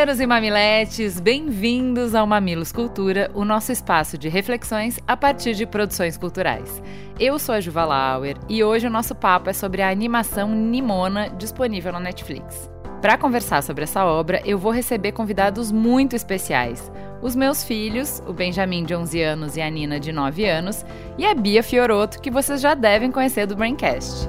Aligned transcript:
Mamileiros 0.00 0.20
e 0.20 0.26
mamiletes, 0.26 1.20
bem-vindos 1.20 2.14
ao 2.14 2.26
Mamilos 2.26 2.72
Cultura, 2.72 3.30
o 3.34 3.44
nosso 3.44 3.70
espaço 3.70 4.16
de 4.16 4.30
reflexões 4.30 4.98
a 5.06 5.14
partir 5.14 5.54
de 5.54 5.66
produções 5.66 6.16
culturais. 6.16 6.82
Eu 7.18 7.38
sou 7.38 7.54
a 7.54 7.60
Juva 7.60 7.84
Lauer 7.84 8.38
e 8.48 8.64
hoje 8.64 8.86
o 8.86 8.90
nosso 8.90 9.14
papo 9.14 9.50
é 9.50 9.52
sobre 9.52 9.82
a 9.82 9.90
animação 9.90 10.48
Nimona, 10.54 11.28
disponível 11.28 11.92
na 11.92 12.00
Netflix. 12.00 12.70
Para 13.02 13.18
conversar 13.18 13.62
sobre 13.62 13.84
essa 13.84 14.02
obra, 14.06 14.40
eu 14.46 14.56
vou 14.56 14.72
receber 14.72 15.12
convidados 15.12 15.70
muito 15.70 16.16
especiais. 16.16 16.90
Os 17.20 17.36
meus 17.36 17.62
filhos, 17.62 18.22
o 18.26 18.32
Benjamin 18.32 18.84
de 18.84 18.94
11 18.94 19.20
anos 19.20 19.56
e 19.58 19.60
a 19.60 19.68
Nina 19.68 20.00
de 20.00 20.12
9 20.12 20.46
anos, 20.46 20.82
e 21.18 21.26
a 21.26 21.34
Bia 21.34 21.62
Fioroto, 21.62 22.22
que 22.22 22.30
vocês 22.30 22.62
já 22.62 22.72
devem 22.72 23.12
conhecer 23.12 23.44
do 23.44 23.54
Braincast. 23.54 24.26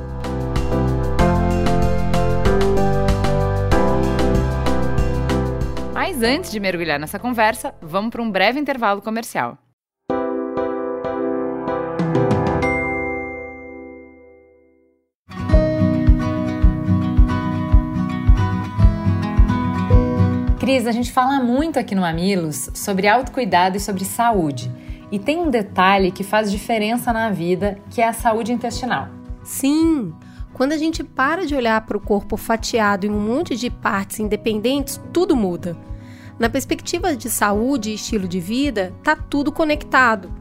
Mas 6.21 6.29
antes 6.29 6.51
de 6.51 6.59
mergulhar 6.59 6.99
nessa 6.99 7.17
conversa, 7.17 7.73
vamos 7.81 8.11
para 8.11 8.21
um 8.21 8.29
breve 8.29 8.59
intervalo 8.59 9.01
comercial. 9.01 9.57
Cris, 20.59 20.85
a 20.85 20.91
gente 20.91 21.11
fala 21.11 21.39
muito 21.39 21.79
aqui 21.79 21.95
no 21.95 22.01
Mamilos 22.01 22.69
sobre 22.75 23.07
autocuidado 23.07 23.77
e 23.77 23.79
sobre 23.79 24.05
saúde. 24.05 24.71
E 25.11 25.17
tem 25.17 25.39
um 25.39 25.49
detalhe 25.49 26.11
que 26.11 26.23
faz 26.23 26.51
diferença 26.51 27.11
na 27.11 27.31
vida, 27.31 27.79
que 27.89 27.99
é 27.99 28.07
a 28.07 28.13
saúde 28.13 28.53
intestinal. 28.53 29.07
Sim! 29.43 30.13
Quando 30.53 30.73
a 30.73 30.77
gente 30.77 31.03
para 31.03 31.47
de 31.47 31.55
olhar 31.55 31.83
para 31.83 31.97
o 31.97 32.01
corpo 32.01 32.37
fatiado 32.37 33.07
em 33.07 33.09
um 33.09 33.19
monte 33.19 33.55
de 33.55 33.71
partes 33.71 34.19
independentes, 34.19 35.01
tudo 35.11 35.35
muda. 35.35 35.75
Na 36.41 36.49
perspectiva 36.49 37.15
de 37.15 37.29
saúde 37.29 37.91
e 37.91 37.93
estilo 37.93 38.27
de 38.27 38.39
vida, 38.39 38.91
tá 39.03 39.15
tudo 39.15 39.51
conectado. 39.51 40.33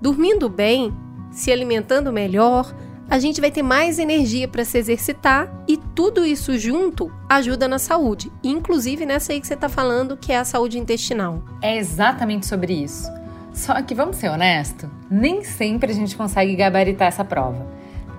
Dormindo 0.00 0.48
bem, 0.48 0.96
se 1.30 1.52
alimentando 1.52 2.10
melhor, 2.10 2.74
a 3.06 3.18
gente 3.18 3.38
vai 3.38 3.50
ter 3.50 3.62
mais 3.62 3.98
energia 3.98 4.48
para 4.48 4.64
se 4.64 4.78
exercitar 4.78 5.52
e 5.68 5.76
tudo 5.76 6.24
isso 6.24 6.56
junto 6.56 7.12
ajuda 7.28 7.68
na 7.68 7.78
saúde, 7.78 8.32
inclusive 8.42 9.04
nessa 9.04 9.34
aí 9.34 9.38
que 9.42 9.46
você 9.46 9.52
está 9.52 9.68
falando, 9.68 10.16
que 10.16 10.32
é 10.32 10.38
a 10.38 10.44
saúde 10.44 10.78
intestinal. 10.78 11.42
É 11.60 11.76
exatamente 11.76 12.46
sobre 12.46 12.72
isso. 12.72 13.06
Só 13.52 13.82
que 13.82 13.94
vamos 13.94 14.16
ser 14.16 14.30
honestos, 14.30 14.88
nem 15.10 15.44
sempre 15.44 15.92
a 15.92 15.94
gente 15.94 16.16
consegue 16.16 16.56
gabaritar 16.56 17.08
essa 17.08 17.26
prova. 17.26 17.66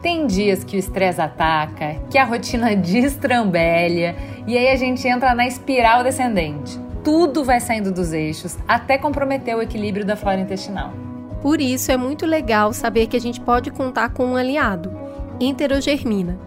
Tem 0.03 0.27
dias 0.27 0.63
que 0.63 0.77
o 0.77 0.79
estresse 0.79 1.19
ataca, 1.19 1.95
que 2.11 2.17
a 2.19 2.25
rotina 2.25 2.75
destrambelha 2.77 4.15
e 4.45 4.55
aí 4.55 4.67
a 4.67 4.75
gente 4.75 5.07
entra 5.07 5.33
na 5.33 5.47
espiral 5.47 6.03
descendente 6.03 6.85
tudo 7.08 7.41
vai 7.41 7.61
saindo 7.61 7.89
dos 7.89 8.11
eixos 8.11 8.58
até 8.67 8.97
comprometer 8.97 9.55
o 9.55 9.61
equilíbrio 9.61 10.05
da 10.05 10.17
flora 10.17 10.41
intestinal. 10.41 10.91
Por 11.41 11.61
isso 11.61 11.89
é 11.89 11.95
muito 11.95 12.25
legal 12.25 12.73
saber 12.73 13.08
que 13.08 13.16
a 13.16 13.22
gente 13.22 13.39
pode 13.39 13.72
contar 13.72 14.09
com 14.09 14.25
um 14.25 14.36
aliado, 14.36 14.91
enterogermina. 15.39 16.37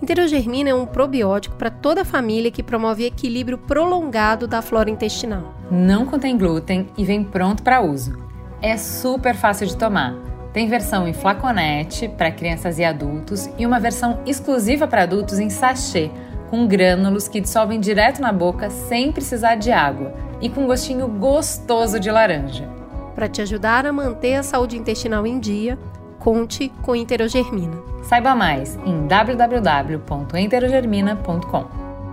Enterogermina 0.00 0.70
é 0.70 0.74
um 0.76 0.86
probiótico 0.86 1.56
para 1.56 1.72
toda 1.72 2.02
a 2.02 2.04
família 2.04 2.52
que 2.52 2.62
promove 2.62 3.04
equilíbrio 3.04 3.58
prolongado 3.58 4.46
da 4.46 4.62
flora 4.62 4.88
intestinal. 4.88 5.52
Não 5.72 6.06
contém 6.06 6.38
glúten 6.38 6.88
e 6.96 7.04
vem 7.04 7.24
pronto 7.24 7.64
para 7.64 7.80
uso. 7.80 8.16
É 8.62 8.76
super 8.76 9.34
fácil 9.34 9.66
de 9.66 9.76
tomar. 9.76 10.14
Tem 10.52 10.68
versão 10.68 11.08
em 11.08 11.12
flaconete 11.12 12.08
para 12.08 12.30
crianças 12.30 12.78
e 12.78 12.84
adultos 12.84 13.50
e 13.58 13.66
uma 13.66 13.80
versão 13.80 14.20
exclusiva 14.24 14.86
para 14.86 15.02
adultos 15.02 15.40
em 15.40 15.50
sachê 15.50 16.12
com 16.50 16.66
grânulos 16.66 17.28
que 17.28 17.40
dissolvem 17.40 17.80
direto 17.80 18.20
na 18.20 18.32
boca 18.32 18.68
sem 18.70 19.12
precisar 19.12 19.54
de 19.56 19.70
água 19.72 20.14
e 20.40 20.48
com 20.48 20.66
gostinho 20.66 21.06
gostoso 21.08 22.00
de 22.00 22.10
laranja. 22.10 22.66
Para 23.14 23.28
te 23.28 23.42
ajudar 23.42 23.86
a 23.86 23.92
manter 23.92 24.34
a 24.34 24.42
saúde 24.42 24.76
intestinal 24.76 25.26
em 25.26 25.38
dia, 25.38 25.78
conte 26.18 26.70
com 26.82 26.94
Enterogermina. 26.94 27.78
Saiba 28.02 28.34
mais 28.34 28.78
em 28.84 29.06
www.enterogermina.com. 29.06 31.64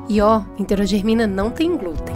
E 0.09 0.21
ó, 0.21 0.41
Enterogermina 0.57 1.27
não 1.27 1.49
tem 1.49 1.77
glúten. 1.77 2.15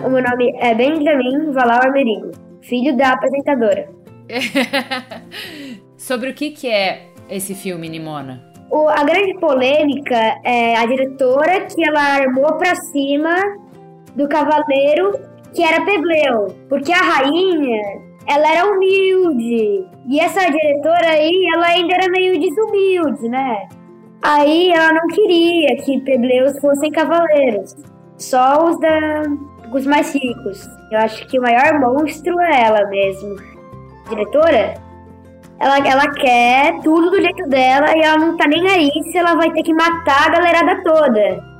O 0.00 0.08
meu 0.08 0.22
nome 0.22 0.54
é 0.58 0.74
Benjamin 0.74 1.52
Valau 1.52 1.80
Armerigo, 1.82 2.30
filho 2.62 2.96
da 2.96 3.12
apresentadora. 3.12 3.88
Sobre 5.96 6.30
o 6.30 6.34
que, 6.34 6.50
que 6.50 6.68
é 6.68 7.08
esse 7.28 7.54
filme, 7.54 7.88
Nimona? 7.88 8.42
O, 8.70 8.88
a 8.88 9.04
grande 9.04 9.34
polêmica 9.38 10.16
é 10.44 10.76
a 10.76 10.86
diretora 10.86 11.66
que 11.66 11.86
ela 11.86 12.00
armou 12.00 12.54
pra 12.54 12.74
cima 12.74 13.34
do 14.16 14.26
cavaleiro 14.28 15.12
que 15.54 15.62
era 15.62 15.84
Pebleu. 15.84 16.54
Porque 16.68 16.92
a 16.92 17.02
rainha, 17.02 17.82
ela 18.26 18.50
era 18.50 18.66
humilde. 18.66 19.86
E 20.08 20.20
essa 20.20 20.40
diretora 20.40 21.10
aí, 21.10 21.46
ela 21.54 21.66
ainda 21.66 21.94
era 21.94 22.10
meio 22.10 22.40
desumilde, 22.40 23.28
né? 23.28 23.68
Aí 24.22 24.70
ela 24.70 24.92
não 24.92 25.06
queria 25.08 25.76
que 25.84 26.00
Pebleus 26.00 26.58
fossem 26.60 26.90
cavaleiros. 26.90 27.76
Só 28.16 28.70
os 28.70 28.78
da, 28.80 29.22
os 29.78 29.86
mais 29.86 30.14
ricos. 30.14 30.68
Eu 30.90 30.98
acho 30.98 31.26
que 31.26 31.38
o 31.38 31.42
maior 31.42 31.78
monstro 31.80 32.38
é 32.40 32.64
ela 32.64 32.86
mesmo. 32.88 33.36
A 34.06 34.08
diretora, 34.10 34.74
ela, 35.58 35.78
ela 35.78 36.10
quer 36.10 36.80
tudo 36.82 37.10
do 37.10 37.20
jeito 37.20 37.48
dela 37.48 37.96
e 37.96 38.00
ela 38.00 38.18
não 38.18 38.36
tá 38.36 38.46
nem 38.46 38.68
aí 38.68 38.90
se 39.10 39.16
ela 39.16 39.34
vai 39.34 39.50
ter 39.52 39.62
que 39.62 39.72
matar 39.72 40.26
a 40.26 40.30
galerada 40.30 40.82
toda. 40.82 41.52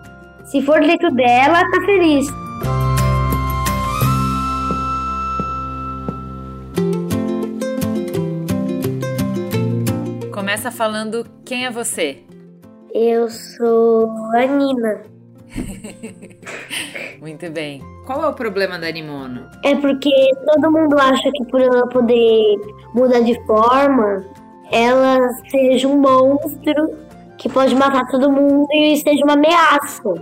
Se 0.44 0.60
for 0.62 0.80
do 0.80 0.86
jeito 0.86 1.08
dela, 1.10 1.60
tá 1.70 1.80
feliz. 1.86 2.26
Começa 10.32 10.70
falando 10.70 11.24
quem 11.44 11.64
é 11.64 11.70
você. 11.70 12.24
Eu 12.92 13.30
sou 13.30 14.10
a 14.34 14.44
Nina. 14.44 15.11
Muito 17.20 17.50
bem. 17.50 17.82
Qual 18.06 18.22
é 18.24 18.28
o 18.28 18.32
problema 18.32 18.78
da 18.78 18.90
Nimona? 18.90 19.50
É 19.64 19.74
porque 19.74 20.10
todo 20.46 20.72
mundo 20.72 20.98
acha 20.98 21.30
que 21.32 21.44
por 21.46 21.60
ela 21.60 21.86
poder 21.88 22.56
mudar 22.94 23.20
de 23.20 23.34
forma, 23.46 24.24
ela 24.70 25.18
seja 25.50 25.86
um 25.88 26.00
monstro 26.00 26.90
que 27.38 27.48
pode 27.48 27.74
matar 27.74 28.06
todo 28.08 28.30
mundo 28.30 28.66
e 28.72 28.96
seja 28.96 29.24
uma 29.24 29.34
ameaça. 29.34 30.14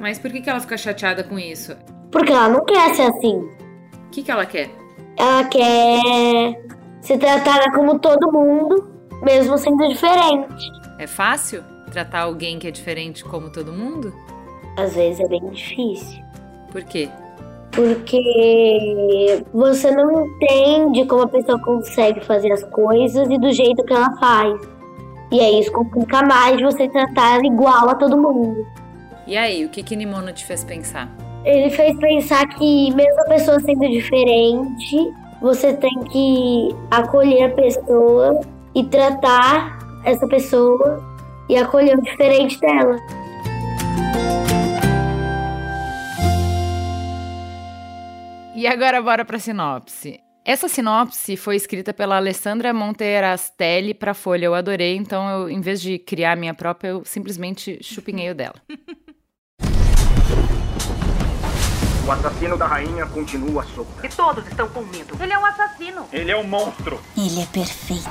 Mas 0.00 0.18
por 0.18 0.30
que, 0.30 0.40
que 0.40 0.50
ela 0.50 0.60
fica 0.60 0.76
chateada 0.76 1.22
com 1.22 1.38
isso? 1.38 1.76
Porque 2.10 2.32
ela 2.32 2.48
não 2.48 2.64
quer 2.64 2.94
ser 2.94 3.02
assim. 3.02 3.36
O 3.36 4.10
que, 4.10 4.22
que 4.22 4.30
ela 4.30 4.44
quer? 4.44 4.70
Ela 5.16 5.44
quer 5.44 6.60
ser 7.00 7.18
tratada 7.18 7.70
como 7.72 7.98
todo 7.98 8.32
mundo, 8.32 8.90
mesmo 9.22 9.56
sendo 9.58 9.88
diferente. 9.88 10.66
É 10.98 11.06
fácil 11.06 11.62
tratar 11.90 12.20
alguém 12.20 12.58
que 12.58 12.66
é 12.66 12.70
diferente 12.70 13.24
como 13.24 13.50
todo 13.50 13.72
mundo? 13.72 14.12
Às 14.76 14.94
vezes 14.94 15.20
é 15.20 15.28
bem 15.28 15.44
difícil. 15.50 16.22
Por 16.70 16.82
quê? 16.84 17.08
Porque 17.72 19.44
você 19.52 19.90
não 19.90 20.26
entende 20.26 21.06
como 21.06 21.22
a 21.22 21.28
pessoa 21.28 21.58
consegue 21.60 22.20
fazer 22.24 22.52
as 22.52 22.62
coisas 22.64 23.28
e 23.30 23.38
do 23.38 23.52
jeito 23.52 23.82
que 23.84 23.92
ela 23.92 24.14
faz. 24.18 24.60
E 25.30 25.40
aí 25.40 25.60
isso 25.60 25.72
complica 25.72 26.22
mais 26.22 26.58
de 26.58 26.64
você 26.64 26.88
tratar 26.88 27.42
igual 27.44 27.88
a 27.88 27.94
todo 27.94 28.16
mundo. 28.18 28.66
E 29.26 29.36
aí, 29.36 29.64
o 29.64 29.68
que 29.68 29.82
que 29.82 29.96
Nimono 29.96 30.32
te 30.32 30.44
fez 30.44 30.64
pensar? 30.64 31.08
Ele 31.44 31.70
fez 31.70 31.96
pensar 31.98 32.46
que 32.48 32.94
mesmo 32.94 33.20
a 33.22 33.24
pessoa 33.24 33.58
sendo 33.60 33.88
diferente, 33.88 35.12
você 35.40 35.72
tem 35.72 35.98
que 36.10 36.68
acolher 36.90 37.44
a 37.44 37.50
pessoa 37.50 38.40
e 38.74 38.84
tratar 38.84 39.78
essa 40.04 40.26
pessoa 40.26 41.02
e 41.48 41.56
acolher 41.56 41.98
o 41.98 42.02
diferente 42.02 42.60
dela. 42.60 42.96
E 48.62 48.66
agora 48.68 49.02
bora 49.02 49.24
pra 49.24 49.40
sinopse. 49.40 50.20
Essa 50.44 50.68
sinopse 50.68 51.36
foi 51.36 51.56
escrita 51.56 51.92
pela 51.92 52.16
Alessandra 52.16 52.72
Monterastelli 52.72 53.92
para 53.92 54.14
Folha. 54.14 54.44
Eu 54.44 54.54
adorei, 54.54 54.94
então 54.94 55.28
eu, 55.28 55.50
em 55.50 55.60
vez 55.60 55.80
de 55.80 55.98
criar 55.98 56.34
a 56.34 56.36
minha 56.36 56.54
própria, 56.54 56.90
eu 56.90 57.04
simplesmente 57.04 57.80
chupinhei 57.82 58.30
o 58.30 58.34
dela. 58.36 58.54
O 62.04 62.10
assassino 62.10 62.56
da 62.56 62.66
rainha 62.66 63.06
continua 63.06 63.64
solto. 63.64 64.04
E 64.04 64.08
todos 64.08 64.44
estão 64.48 64.68
com 64.68 64.82
medo. 64.82 65.16
Ele 65.20 65.32
é 65.32 65.38
um 65.38 65.46
assassino. 65.46 66.04
Ele 66.12 66.32
é 66.32 66.36
um 66.36 66.42
monstro. 66.42 67.00
Ele 67.16 67.40
é 67.40 67.46
perfeito. 67.46 68.10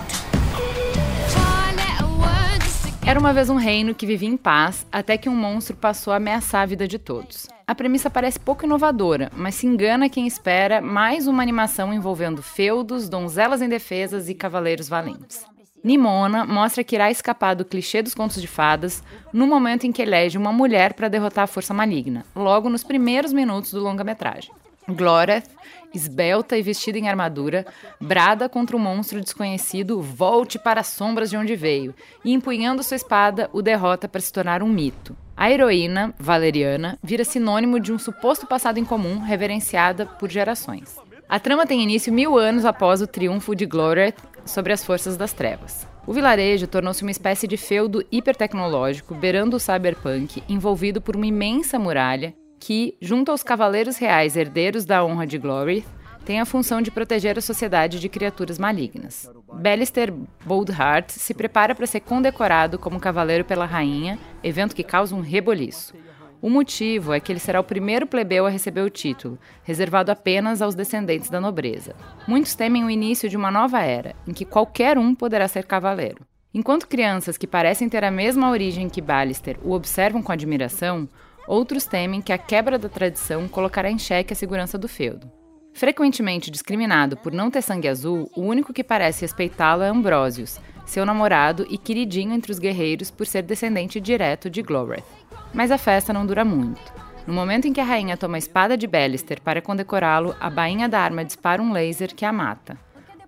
Era 3.11 3.19
uma 3.19 3.33
vez 3.33 3.49
um 3.49 3.57
reino 3.57 3.93
que 3.93 4.05
vivia 4.05 4.29
em 4.29 4.37
paz 4.37 4.87
até 4.89 5.17
que 5.17 5.27
um 5.27 5.35
monstro 5.35 5.75
passou 5.75 6.13
a 6.13 6.15
ameaçar 6.15 6.61
a 6.61 6.65
vida 6.65 6.87
de 6.87 6.97
todos. 6.97 7.45
A 7.67 7.75
premissa 7.75 8.09
parece 8.09 8.39
pouco 8.39 8.63
inovadora, 8.63 9.29
mas 9.35 9.55
se 9.55 9.67
engana 9.67 10.07
quem 10.07 10.25
espera 10.25 10.79
mais 10.79 11.27
uma 11.27 11.43
animação 11.43 11.93
envolvendo 11.93 12.41
feudos, 12.41 13.09
donzelas 13.09 13.61
indefesas 13.61 14.29
e 14.29 14.33
cavaleiros 14.33 14.87
valentes. 14.87 15.45
Nimona 15.83 16.45
mostra 16.45 16.85
que 16.85 16.95
irá 16.95 17.11
escapar 17.11 17.53
do 17.53 17.65
clichê 17.65 18.01
dos 18.01 18.15
contos 18.15 18.41
de 18.41 18.47
fadas 18.47 19.03
no 19.33 19.45
momento 19.45 19.85
em 19.85 19.91
que 19.91 20.01
elege 20.01 20.37
uma 20.37 20.53
mulher 20.53 20.93
para 20.93 21.09
derrotar 21.09 21.43
a 21.43 21.47
força 21.47 21.73
maligna, 21.73 22.25
logo 22.33 22.69
nos 22.69 22.81
primeiros 22.81 23.33
minutos 23.33 23.73
do 23.73 23.81
longa-metragem. 23.81 24.51
Gloreth, 24.87 25.49
esbelta 25.93 26.57
e 26.57 26.61
vestida 26.61 26.97
em 26.97 27.09
armadura, 27.09 27.65
brada 27.99 28.47
contra 28.47 28.75
o 28.75 28.79
monstro 28.79 29.21
desconhecido, 29.21 30.01
volte 30.01 30.57
para 30.59 30.81
as 30.81 30.87
sombras 30.87 31.29
de 31.29 31.37
onde 31.37 31.55
veio, 31.55 31.93
e 32.23 32.33
empunhando 32.33 32.83
sua 32.83 32.95
espada, 32.95 33.49
o 33.53 33.61
derrota 33.61 34.07
para 34.07 34.21
se 34.21 34.31
tornar 34.31 34.63
um 34.63 34.69
mito. 34.69 35.15
A 35.35 35.49
heroína, 35.49 36.13
Valeriana, 36.19 36.99
vira 37.01 37.23
sinônimo 37.23 37.79
de 37.79 37.91
um 37.91 37.97
suposto 37.99 38.45
passado 38.45 38.77
em 38.77 38.85
comum 38.85 39.19
reverenciada 39.19 40.05
por 40.05 40.29
gerações. 40.29 40.97
A 41.27 41.39
trama 41.39 41.65
tem 41.65 41.81
início 41.81 42.11
mil 42.11 42.37
anos 42.37 42.65
após 42.65 43.01
o 43.01 43.07
triunfo 43.07 43.55
de 43.55 43.65
Gloreth 43.65 44.15
sobre 44.45 44.73
as 44.73 44.83
forças 44.83 45.15
das 45.15 45.33
trevas. 45.33 45.87
O 46.05 46.13
vilarejo 46.13 46.67
tornou-se 46.67 47.03
uma 47.03 47.11
espécie 47.11 47.47
de 47.47 47.57
feudo 47.57 48.03
hipertecnológico, 48.11 49.15
beirando 49.15 49.55
o 49.55 49.59
cyberpunk, 49.59 50.43
envolvido 50.49 50.99
por 50.99 51.15
uma 51.15 51.27
imensa 51.27 51.79
muralha 51.79 52.33
que, 52.61 52.95
junto 53.01 53.31
aos 53.31 53.41
cavaleiros 53.41 53.97
reais 53.97 54.37
herdeiros 54.37 54.85
da 54.85 55.03
honra 55.03 55.25
de 55.25 55.39
Glory, 55.39 55.83
tem 56.23 56.39
a 56.39 56.45
função 56.45 56.79
de 56.79 56.91
proteger 56.91 57.35
a 57.35 57.41
sociedade 57.41 57.99
de 57.99 58.07
criaturas 58.07 58.59
malignas. 58.59 59.27
Ballister 59.51 60.13
Boldheart 60.45 61.09
se 61.09 61.33
prepara 61.33 61.73
para 61.73 61.87
ser 61.87 62.01
condecorado 62.01 62.77
como 62.77 62.99
cavaleiro 62.99 63.43
pela 63.43 63.65
rainha, 63.65 64.19
evento 64.43 64.75
que 64.75 64.83
causa 64.83 65.15
um 65.15 65.21
reboliço. 65.21 65.95
O 66.39 66.51
motivo 66.51 67.13
é 67.13 67.19
que 67.19 67.31
ele 67.31 67.39
será 67.39 67.59
o 67.59 67.63
primeiro 67.63 68.05
plebeu 68.05 68.45
a 68.45 68.49
receber 68.49 68.81
o 68.81 68.89
título, 68.91 69.39
reservado 69.63 70.11
apenas 70.11 70.61
aos 70.61 70.75
descendentes 70.75 71.31
da 71.31 71.41
nobreza. 71.41 71.95
Muitos 72.27 72.53
temem 72.53 72.83
o 72.83 72.91
início 72.91 73.27
de 73.27 73.37
uma 73.37 73.49
nova 73.49 73.81
era, 73.81 74.15
em 74.27 74.33
que 74.33 74.45
qualquer 74.45 74.99
um 74.99 75.15
poderá 75.15 75.47
ser 75.47 75.65
cavaleiro. 75.65 76.27
Enquanto 76.53 76.87
crianças 76.87 77.37
que 77.37 77.47
parecem 77.47 77.89
ter 77.89 78.03
a 78.03 78.11
mesma 78.11 78.51
origem 78.51 78.89
que 78.89 79.01
Ballister 79.01 79.57
o 79.63 79.71
observam 79.71 80.21
com 80.21 80.31
admiração, 80.31 81.07
Outros 81.47 81.85
temem 81.85 82.21
que 82.21 82.31
a 82.31 82.37
quebra 82.37 82.77
da 82.77 82.87
tradição 82.87 83.47
colocará 83.47 83.89
em 83.89 83.97
xeque 83.97 84.33
a 84.33 84.35
segurança 84.35 84.77
do 84.77 84.87
feudo. 84.87 85.29
Frequentemente 85.73 86.51
discriminado 86.51 87.17
por 87.17 87.31
não 87.31 87.49
ter 87.49 87.61
sangue 87.61 87.87
azul, 87.87 88.29
o 88.35 88.41
único 88.41 88.73
que 88.73 88.83
parece 88.83 89.21
respeitá-lo 89.21 89.83
é 89.83 89.87
Ambrosius, 89.87 90.59
seu 90.85 91.05
namorado 91.05 91.65
e 91.69 91.77
queridinho 91.77 92.33
entre 92.33 92.51
os 92.51 92.59
guerreiros 92.59 93.09
por 93.09 93.25
ser 93.25 93.43
descendente 93.43 93.99
direto 93.99 94.49
de 94.49 94.61
Gloreth. 94.61 95.03
Mas 95.53 95.71
a 95.71 95.77
festa 95.77 96.11
não 96.13 96.25
dura 96.25 96.43
muito. 96.43 96.93
No 97.25 97.33
momento 97.33 97.67
em 97.67 97.73
que 97.73 97.79
a 97.79 97.85
rainha 97.85 98.17
toma 98.17 98.37
a 98.37 98.39
espada 98.39 98.75
de 98.75 98.87
Ballister 98.87 99.41
para 99.41 99.61
condecorá-lo, 99.61 100.35
a 100.39 100.49
bainha 100.49 100.89
da 100.89 100.99
arma 100.99 101.23
dispara 101.23 101.61
um 101.61 101.71
laser 101.71 102.13
que 102.15 102.25
a 102.25 102.33
mata. 102.33 102.77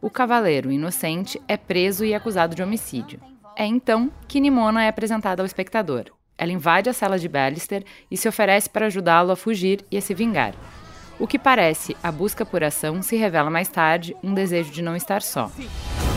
O 0.01 0.09
cavaleiro, 0.09 0.71
inocente, 0.71 1.41
é 1.47 1.55
preso 1.55 2.03
e 2.03 2.13
acusado 2.13 2.55
de 2.55 2.63
homicídio. 2.63 3.19
É 3.55 3.65
então 3.65 4.11
que 4.27 4.41
Nimona 4.41 4.83
é 4.83 4.89
apresentada 4.89 5.41
ao 5.41 5.45
espectador. 5.45 6.05
Ela 6.37 6.51
invade 6.51 6.89
a 6.89 6.93
cela 6.93 7.19
de 7.19 7.27
Ballister 7.27 7.83
e 8.09 8.17
se 8.17 8.27
oferece 8.27 8.69
para 8.69 8.87
ajudá-lo 8.87 9.31
a 9.31 9.35
fugir 9.35 9.85
e 9.91 9.97
a 9.97 10.01
se 10.01 10.13
vingar. 10.13 10.53
O 11.19 11.27
que 11.27 11.37
parece 11.37 11.95
a 12.01 12.11
busca 12.11 12.45
por 12.45 12.63
ação 12.63 13.01
se 13.01 13.15
revela 13.15 13.49
mais 13.49 13.67
tarde 13.67 14.15
um 14.23 14.33
desejo 14.33 14.71
de 14.71 14.81
não 14.81 14.95
estar 14.95 15.21
só. 15.21 15.51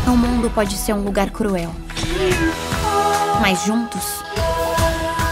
O 0.07 0.17
mundo 0.17 0.51
pode 0.51 0.75
ser 0.77 0.95
um 0.95 1.03
lugar 1.03 1.31
cruel. 1.31 1.71
Mas 3.41 3.65
juntos, 3.65 4.23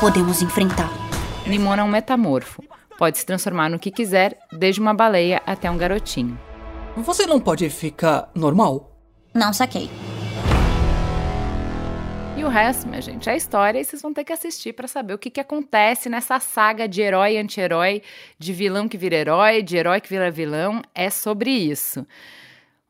podemos 0.00 0.42
enfrentá-lo. 0.42 0.92
Nimona 1.46 1.82
é 1.82 1.84
um 1.84 1.88
metamorfo. 1.88 2.62
Pode 2.98 3.18
se 3.18 3.26
transformar 3.26 3.68
no 3.68 3.78
que 3.78 3.90
quiser, 3.90 4.38
desde 4.52 4.80
uma 4.80 4.94
baleia 4.94 5.42
até 5.46 5.70
um 5.70 5.76
garotinho. 5.76 6.38
Você 6.96 7.26
não 7.26 7.40
pode 7.40 7.68
ficar 7.70 8.30
normal? 8.34 8.96
Não 9.34 9.52
saquei. 9.52 9.90
O 12.44 12.48
resto, 12.48 12.86
minha 12.86 13.00
gente, 13.00 13.30
é 13.30 13.34
história 13.34 13.80
e 13.80 13.84
vocês 13.84 14.02
vão 14.02 14.12
ter 14.12 14.22
que 14.22 14.32
assistir 14.32 14.74
para 14.74 14.86
saber 14.86 15.14
o 15.14 15.18
que, 15.18 15.30
que 15.30 15.40
acontece 15.40 16.10
nessa 16.10 16.38
saga 16.38 16.86
de 16.86 17.00
herói 17.00 17.32
e 17.32 17.38
anti-herói, 17.38 18.02
de 18.38 18.52
vilão 18.52 18.86
que 18.86 18.98
vira 18.98 19.16
herói, 19.16 19.62
de 19.62 19.78
herói 19.78 19.98
que 19.98 20.10
vira 20.10 20.30
vilão. 20.30 20.82
É 20.94 21.08
sobre 21.08 21.50
isso. 21.50 22.06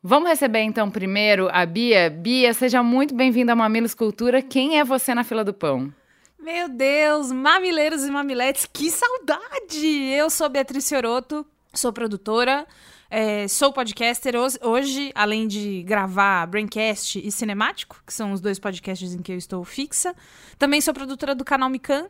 Vamos 0.03 0.27
receber 0.27 0.59
então 0.59 0.91
primeiro 0.91 1.47
a 1.53 1.65
Bia. 1.65 2.09
Bia, 2.09 2.53
seja 2.53 2.83
muito 2.83 3.15
bem-vinda 3.15 3.53
a 3.53 3.55
Mamilos 3.55 3.93
Cultura. 3.93 4.41
Quem 4.41 4.77
é 4.77 4.83
você 4.83 5.15
na 5.15 5.23
fila 5.23 5.41
do 5.41 5.53
pão? 5.53 5.91
Meu 6.37 6.67
Deus, 6.67 7.31
mamileiros 7.31 8.03
e 8.03 8.11
mamiletes, 8.11 8.65
que 8.71 8.91
saudade! 8.91 9.87
Eu 10.11 10.29
sou 10.29 10.49
Beatriz 10.49 10.89
Fioroto, 10.89 11.45
sou 11.73 11.93
produtora, 11.93 12.67
é, 13.09 13.47
sou 13.47 13.71
podcaster 13.71 14.33
hoje, 14.61 15.11
além 15.13 15.47
de 15.47 15.83
gravar 15.83 16.45
Braincast 16.47 17.19
e 17.19 17.31
Cinemático, 17.31 18.01
que 18.05 18.13
são 18.13 18.31
os 18.31 18.41
dois 18.41 18.59
podcasts 18.59 19.13
em 19.13 19.21
que 19.21 19.31
eu 19.31 19.37
estou 19.37 19.63
fixa. 19.63 20.15
Também 20.57 20.81
sou 20.81 20.93
produtora 20.93 21.35
do 21.35 21.45
canal 21.45 21.69
Mican. 21.69 22.07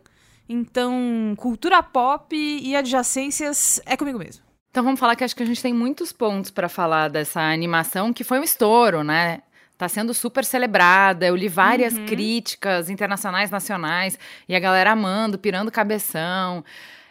Então, 0.47 1.33
cultura 1.37 1.81
pop 1.81 2.35
e 2.35 2.75
adjacências 2.75 3.81
é 3.85 3.97
comigo 3.97 4.19
mesmo. 4.19 4.43
Então 4.69 4.83
vamos 4.83 4.99
falar 4.99 5.15
que 5.15 5.23
acho 5.23 5.35
que 5.35 5.41
a 5.41 5.45
gente 5.45 5.61
tem 5.61 5.73
muitos 5.73 6.11
pontos 6.11 6.51
para 6.51 6.67
falar 6.67 7.07
dessa 7.09 7.39
animação 7.39 8.11
que 8.11 8.25
foi 8.25 8.39
um 8.39 8.43
estouro, 8.43 9.03
né? 9.03 9.41
Tá 9.77 9.87
sendo 9.87 10.13
super 10.13 10.43
celebrada. 10.43 11.25
Eu 11.25 11.35
li 11.35 11.47
várias 11.47 11.93
uhum. 11.93 12.05
críticas 12.05 12.89
internacionais, 12.89 13.49
nacionais, 13.49 14.19
e 14.47 14.55
a 14.55 14.59
galera 14.59 14.91
amando, 14.91 15.37
pirando 15.37 15.71
cabeção. 15.71 16.63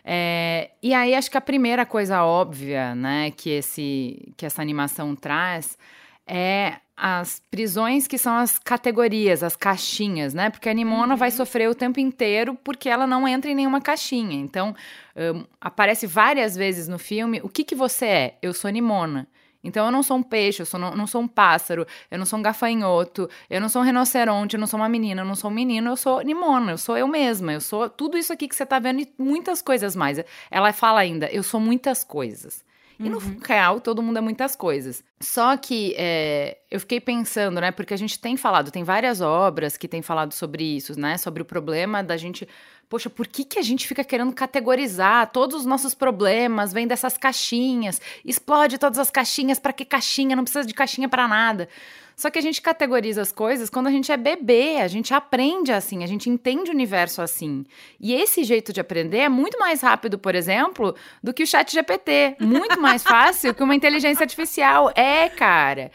É, 0.04 0.70
e 0.82 0.92
aí 0.92 1.14
acho 1.14 1.30
que 1.30 1.38
a 1.38 1.40
primeira 1.40 1.86
coisa 1.86 2.22
óbvia, 2.24 2.94
né, 2.94 3.30
que 3.30 3.48
esse 3.48 4.34
que 4.36 4.44
essa 4.44 4.60
animação 4.60 5.16
traz 5.16 5.78
é 6.26 6.74
as 6.96 7.42
prisões 7.50 8.06
que 8.06 8.16
são 8.16 8.36
as 8.36 8.58
categorias, 8.58 9.43
as 9.43 9.56
caixinhas, 9.56 10.32
né? 10.32 10.48
Porque 10.48 10.69
a 10.69 10.72
Nimona 10.72 11.14
uhum. 11.14 11.19
vai 11.19 11.31
sofrer 11.31 11.69
o 11.69 11.74
tempo 11.74 11.98
inteiro 11.98 12.56
porque 12.62 12.88
ela 12.88 13.06
não 13.06 13.26
entra 13.26 13.50
em 13.50 13.55
nenhuma 13.55 13.81
caixinha. 13.81 14.36
Então, 14.36 14.76
um, 15.17 15.44
aparece 15.60 16.06
várias 16.06 16.55
vezes 16.55 16.86
no 16.86 16.98
filme 16.98 17.40
o 17.43 17.48
que 17.48 17.64
que 17.64 17.74
você 17.74 18.06
é? 18.06 18.38
Eu 18.40 18.55
sou 18.55 18.70
Nimona. 18.70 19.26
Então 19.64 19.86
eu 19.86 19.90
não 19.90 20.02
sou 20.02 20.18
um 20.18 20.22
peixe, 20.22 20.60
eu 20.62 20.66
sou, 20.66 20.78
não, 20.78 20.94
não 20.94 21.06
sou 21.06 21.22
um 21.22 21.26
pássaro, 21.26 21.86
eu 22.10 22.18
não 22.18 22.26
sou 22.26 22.38
um 22.38 22.42
gafanhoto, 22.42 23.28
eu 23.48 23.60
não 23.60 23.68
sou 23.68 23.82
um 23.82 23.84
rinoceronte, 23.84 24.54
eu 24.54 24.60
não 24.60 24.66
sou 24.66 24.78
uma 24.78 24.88
menina, 24.88 25.22
eu 25.22 25.24
não 25.24 25.34
sou 25.34 25.50
um 25.50 25.54
menino, 25.54 25.90
eu 25.90 25.96
sou 25.96 26.20
Nimona, 26.20 26.72
eu 26.72 26.78
sou 26.78 26.96
eu 26.96 27.08
mesma, 27.08 27.54
eu 27.54 27.60
sou 27.60 27.88
tudo 27.88 28.18
isso 28.18 28.32
aqui 28.32 28.46
que 28.46 28.54
você 28.54 28.66
tá 28.66 28.78
vendo 28.78 29.00
e 29.00 29.12
muitas 29.18 29.62
coisas 29.62 29.96
mais. 29.96 30.22
Ela 30.50 30.72
fala 30.72 31.00
ainda, 31.00 31.26
eu 31.32 31.42
sou 31.42 31.58
muitas 31.58 32.04
coisas. 32.04 32.62
E 32.98 33.08
no 33.08 33.18
uhum. 33.18 33.38
real, 33.44 33.80
todo 33.80 34.02
mundo 34.02 34.18
é 34.18 34.20
muitas 34.20 34.54
coisas. 34.54 35.02
Só 35.20 35.56
que 35.56 35.94
é, 35.98 36.58
eu 36.70 36.78
fiquei 36.78 37.00
pensando, 37.00 37.60
né? 37.60 37.72
Porque 37.72 37.92
a 37.92 37.96
gente 37.96 38.18
tem 38.18 38.36
falado, 38.36 38.70
tem 38.70 38.84
várias 38.84 39.20
obras 39.20 39.76
que 39.76 39.88
têm 39.88 40.00
falado 40.00 40.32
sobre 40.32 40.62
isso, 40.76 40.98
né? 40.98 41.18
Sobre 41.18 41.42
o 41.42 41.44
problema 41.44 42.04
da 42.04 42.16
gente 42.16 42.48
poxa, 42.88 43.10
por 43.10 43.26
que, 43.26 43.44
que 43.44 43.58
a 43.58 43.62
gente 43.62 43.86
fica 43.86 44.05
querendo 44.05 44.32
categorizar 44.32 45.31
todos 45.31 45.60
os 45.60 45.67
nossos 45.67 45.94
problemas, 45.94 46.72
vem 46.72 46.86
dessas 46.86 47.17
caixinhas, 47.17 48.00
explode 48.24 48.79
todas 48.79 48.98
as 48.98 49.10
caixinhas, 49.10 49.58
para 49.58 49.72
que 49.72 49.84
caixinha? 49.84 50.36
Não 50.36 50.44
precisa 50.44 50.67
de 50.67 50.74
caixinha 50.74 51.08
para 51.08 51.26
nada. 51.29 51.69
Só 52.17 52.31
que 52.31 52.38
a 52.38 52.43
gente 52.43 52.62
categoriza 52.62 53.22
as 53.22 53.32
coisas 53.32 53.69
quando 53.69 53.88
a 53.88 53.91
gente 53.91 54.12
é 54.12 54.17
bebê, 54.17 54.79
a 54.81 54.86
gente 54.86 55.12
aprende 55.12 55.72
assim, 55.72 56.05
a 56.05 56.06
gente 56.06 56.31
entende 56.31 56.70
o 56.70 56.74
universo 56.74 57.20
assim. 57.20 57.64
E 58.00 58.14
esse 58.14 58.44
jeito 58.44 58.72
de 58.72 58.81
aprender 58.81 59.19
é 59.19 59.29
muito 59.29 59.58
mais 59.58 59.81
rápido, 59.81 60.19
por 60.19 60.34
exemplo, 60.34 60.94
do 61.22 61.34
que 61.34 61.43
o 61.43 61.46
chat 61.46 61.72
GPT. 61.72 62.36
Muito 62.41 62.81
mais 62.81 63.03
fácil 63.03 63.53
que 63.53 63.62
uma 63.62 63.74
inteligência 63.74 64.22
artificial. 64.22 64.93
É, 64.94 65.29
cara. 65.29 65.91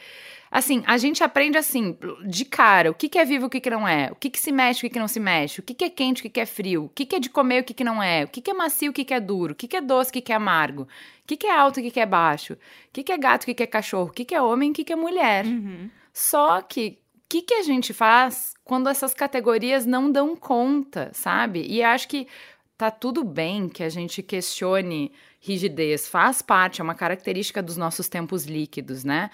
Assim, 0.52 0.84
a 0.88 0.98
gente 0.98 1.24
aprende 1.24 1.58
assim, 1.58 1.96
de 2.26 2.44
cara, 2.44 2.90
o 2.90 2.94
que, 2.94 3.08
que 3.08 3.20
é 3.20 3.26
vivo, 3.26 3.46
o 3.46 3.50
que, 3.50 3.60
que 3.60 3.70
não 3.70 3.88
é, 3.88 4.10
o 4.12 4.16
que, 4.16 4.32
que 4.32 4.40
se 4.40 4.52
mexe, 4.52 4.80
o 4.80 4.82
que, 4.82 4.90
que 4.90 5.00
não 5.00 5.08
se 5.08 5.20
mexe, 5.20 5.60
o 5.60 5.64
que, 5.64 5.76
que 5.76 5.86
é 5.86 5.90
quente, 5.90 6.22
o 6.22 6.24
que, 6.24 6.30
que 6.30 6.40
é 6.40 6.46
frio, 6.46 6.86
o 6.86 6.90
que, 6.90 7.06
que 7.06 7.16
é 7.16 7.20
de 7.20 7.30
comer, 7.30 7.62
o 7.62 7.64
que, 7.64 7.74
que 7.74 7.84
não 7.84 8.02
é, 8.02 8.24
o 8.24 8.28
que, 8.28 8.42
que 8.42 8.50
é 8.50 8.54
macio, 8.54 8.90
o 8.90 8.94
que, 8.94 9.06
que 9.06 9.14
é 9.14 9.20
duro, 9.20 9.54
o 9.54 9.56
que, 9.56 9.68
que 9.68 9.78
é 9.78 9.82
doce, 9.82 10.10
o 10.10 10.14
que, 10.14 10.22
que 10.22 10.32
é 10.32 10.36
amargo, 10.36 10.84
o 10.84 10.88
que, 11.28 11.38
que 11.38 11.46
é 11.46 11.56
alto, 11.56 11.80
o 11.80 11.84
que, 11.84 11.92
que 11.92 12.00
é 12.00 12.06
baixo, 12.06 12.54
o 12.54 12.58
que, 12.92 13.04
que 13.04 13.12
é 13.12 13.18
gato, 13.18 13.44
o 13.44 13.46
que, 13.46 13.54
que 13.54 13.64
é 13.64 13.68
cachorro, 13.68 14.10
o 14.10 14.14
que, 14.14 14.26
que 14.26 14.34
é 14.34 14.42
homem, 14.42 14.72
o 14.72 14.74
que, 14.74 14.84
que 14.84 14.94
é 14.94 14.96
mulher. 14.96 15.46
Uhum. 15.46 15.90
Só 16.12 16.62
que 16.64 16.98
o 17.16 17.22
que, 17.30 17.44
que 17.44 17.54
a 17.54 17.62
gente 17.62 17.94
faz 17.94 18.56
quando 18.64 18.90
essas 18.90 19.14
categorias 19.14 19.86
não 19.86 20.12
dão 20.12 20.36
conta, 20.36 21.12
sabe? 21.14 21.64
E 21.70 21.84
acho 21.84 22.08
que 22.08 22.28
tá 22.76 22.90
tudo 22.90 23.24
bem 23.24 23.70
que 23.70 23.84
a 23.84 23.90
gente 23.90 24.24
questione 24.24 25.12
rigidez, 25.40 26.08
faz 26.08 26.42
parte, 26.42 26.82
é 26.82 26.84
uma 26.84 26.96
característica 26.96 27.62
dos 27.62 27.78
nossos 27.78 28.10
tempos 28.10 28.46
líquidos, 28.46 29.04
né? 29.04 29.30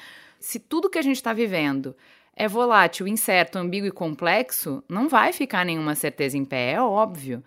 Se 0.46 0.60
tudo 0.60 0.92
que 0.92 1.00
a 1.00 1.02
gente 1.02 1.16
está 1.16 1.34
vivendo 1.34 1.96
é 2.36 2.48
volátil, 2.48 3.08
incerto, 3.08 3.58
ambíguo 3.58 3.88
e 3.88 3.92
complexo, 3.92 4.84
não 4.88 5.10
vai 5.10 5.34
ficar 5.34 5.66
nenhuma 5.66 5.96
certeza 5.96 6.38
em 6.38 6.46
pé, 6.46 6.74
é 6.74 6.80
óbvio. 6.80 7.44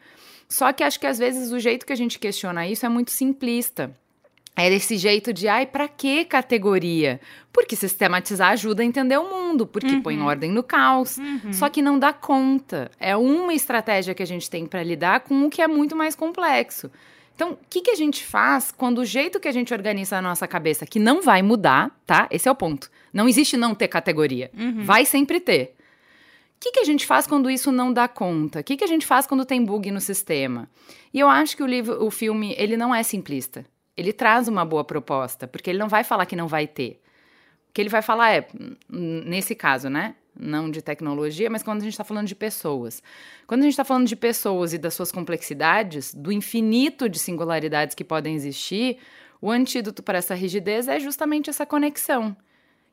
Só 0.49 0.73
que 0.73 0.83
acho 0.83 0.99
que 0.99 1.07
às 1.07 1.17
vezes 1.17 1.53
o 1.53 1.61
jeito 1.61 1.87
que 1.87 1.93
a 1.93 1.97
gente 1.97 2.19
questiona 2.19 2.67
isso 2.67 2.85
é 2.85 2.89
muito 2.89 3.13
simplista. 3.13 3.97
É 4.57 4.69
desse 4.69 4.97
jeito 4.97 5.33
de, 5.33 5.47
ai, 5.47 5.65
pra 5.65 5.87
que 5.87 6.25
categoria? 6.25 7.21
Porque 7.53 7.77
sistematizar 7.77 8.51
ajuda 8.51 8.83
a 8.83 8.85
entender 8.85 9.17
o 9.17 9.31
mundo, 9.31 9.65
porque 9.65 9.87
Uhum. 9.95 10.03
põe 10.03 10.21
ordem 10.21 10.51
no 10.51 10.65
caos. 10.65 11.19
Uhum. 11.19 11.53
Só 11.53 11.69
que 11.69 11.81
não 11.81 12.01
dá 12.01 12.13
conta. 12.13 12.91
É 12.99 13.17
uma 13.17 13.55
estratégia 13.55 14.13
que 14.13 14.25
a 14.25 14.27
gente 14.27 14.51
tem 14.51 14.67
para 14.67 14.83
lidar 14.83 15.21
com 15.21 15.45
o 15.45 15.49
que 15.51 15.63
é 15.63 15.69
muito 15.69 15.95
mais 15.95 16.17
complexo. 16.17 16.91
Então, 17.39 17.53
o 17.53 17.59
que, 17.71 17.83
que 17.83 17.91
a 17.93 17.95
gente 17.95 18.25
faz 18.25 18.73
quando 18.73 18.99
o 18.99 19.05
jeito 19.05 19.39
que 19.39 19.47
a 19.47 19.53
gente 19.53 19.73
organiza 19.73 20.19
a 20.19 20.21
nossa 20.21 20.49
cabeça, 20.49 20.85
que 20.85 20.99
não 20.99 21.23
vai 21.23 21.41
mudar, 21.41 21.97
tá? 22.05 22.27
Esse 22.33 22.49
é 22.49 22.51
o 22.51 22.55
ponto. 22.55 22.91
Não 23.13 23.29
existe 23.29 23.57
não 23.57 23.77
ter 23.77 23.87
categoria. 23.87 24.51
Uhum. 24.59 24.83
Vai 24.83 25.07
sempre 25.07 25.39
ter. 25.39 25.77
O 26.57 26.59
que, 26.59 26.73
que 26.73 26.81
a 26.81 26.85
gente 26.85 27.07
faz 27.07 27.29
quando 27.29 27.49
isso 27.49 27.71
não 27.71 27.93
dá 27.93 28.09
conta? 28.09 28.59
O 28.59 28.65
que, 28.65 28.77
que 28.77 28.83
a 28.83 28.89
gente 28.89 29.07
faz 29.07 29.25
quando 29.25 29.47
tem 29.47 29.65
bug 29.65 29.89
no 29.93 30.01
sistema? 30.01 30.69
E 31.15 31.21
eu 31.21 31.29
acho 31.29 31.57
que 31.57 31.63
o 31.63 31.67
livro, 31.69 32.05
o 32.05 32.11
filme, 32.11 32.57
ele 32.59 32.77
não 32.77 32.93
é 32.93 33.05
simplista. 33.05 33.65
Ele 33.97 34.13
traz 34.13 34.49
uma 34.49 34.65
boa 34.65 34.83
proposta, 34.83 35.47
porque 35.47 35.71
ele 35.71 35.79
não 35.79 35.89
vai 35.89 36.03
falar 36.03 36.27
que 36.27 36.35
não 36.35 36.49
vai 36.49 36.67
ter. 36.67 37.01
O 37.71 37.73
que 37.73 37.81
ele 37.81 37.89
vai 37.89 38.03
falar 38.03 38.33
é, 38.33 38.49
nesse 38.91 39.55
caso, 39.55 39.89
né? 39.89 40.17
Não 40.39 40.71
de 40.71 40.81
tecnologia, 40.81 41.51
mas 41.51 41.63
quando 41.63 41.81
a 41.81 41.85
gente 41.85 41.95
está 41.95 42.05
falando 42.05 42.29
de 42.29 42.35
pessoas. 42.35 43.03
Quando 43.47 43.63
a 43.63 43.65
gente 43.65 43.73
está 43.73 43.85
falando 43.85 44.07
de 44.07 44.15
pessoas 44.15 44.73
e 44.73 44.79
das 44.79 44.95
suas 44.95 45.11
complexidades, 45.11 46.15
do 46.15 46.31
infinito 46.31 47.09
de 47.09 47.19
singularidades 47.19 47.95
que 47.95 48.05
podem 48.05 48.37
existir, 48.37 48.99
o 49.41 49.51
antídoto 49.51 50.03
para 50.03 50.19
essa 50.19 50.35
rigidez 50.35 50.87
é 50.87 51.01
justamente 51.01 51.51
essa 51.51 51.67
conexão 51.67 52.37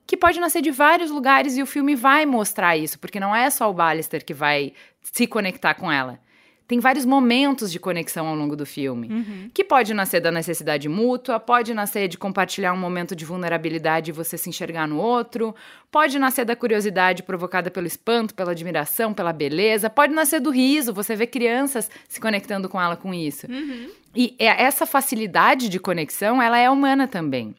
que 0.08 0.16
pode 0.16 0.40
nascer 0.40 0.62
de 0.62 0.72
vários 0.72 1.10
lugares 1.10 1.58
e 1.58 1.62
o 1.62 1.66
filme 1.66 1.96
vai 1.96 2.26
mostrar 2.26 2.78
isso, 2.78 3.00
porque 3.00 3.20
não 3.20 3.36
é 3.36 3.50
só 3.50 3.70
o 3.70 3.74
Ballister 3.74 4.24
que 4.24 4.34
vai 4.34 4.74
se 5.02 5.26
conectar 5.26 5.74
com 5.74 5.92
ela. 5.92 6.20
Tem 6.68 6.80
vários 6.80 7.06
momentos 7.06 7.72
de 7.72 7.80
conexão 7.80 8.26
ao 8.28 8.36
longo 8.36 8.56
do 8.56 8.66
filme. 8.66 9.08
Uhum. 9.08 9.50
Que 9.54 9.64
pode 9.64 9.94
nascer 9.94 10.20
da 10.20 10.32
necessidade 10.32 10.90
mútua, 10.90 11.40
pode 11.40 11.74
nascer 11.76 12.08
de 12.08 12.18
compartilhar 12.18 12.74
um 12.74 12.78
momento 12.78 13.16
de 13.16 13.24
vulnerabilidade 13.24 14.10
e 14.10 14.14
você 14.14 14.36
se 14.36 14.50
enxergar 14.50 14.88
no 14.88 14.98
outro, 14.98 15.54
pode 15.92 16.18
nascer 16.18 16.44
da 16.44 16.56
curiosidade 16.56 17.22
provocada 17.22 17.70
pelo 17.70 17.86
espanto, 17.86 18.34
pela 18.34 18.52
admiração, 18.52 19.14
pela 19.14 19.32
beleza, 19.32 19.92
pode 19.92 20.14
nascer 20.14 20.40
do 20.40 20.50
riso, 20.50 20.92
você 20.92 21.16
vê 21.16 21.28
crianças 21.28 21.90
se 22.08 22.20
conectando 22.20 22.68
com 22.68 22.82
ela 22.82 22.96
com 22.96 23.14
isso. 23.14 23.46
Uhum. 23.48 23.90
E 24.16 24.36
é- 24.40 24.64
essa 24.64 24.88
facilidade 24.88 25.70
de 25.70 25.80
conexão, 25.80 26.42
ela 26.42 26.58
é 26.58 26.70
humana 26.70 27.08
também. 27.08 27.54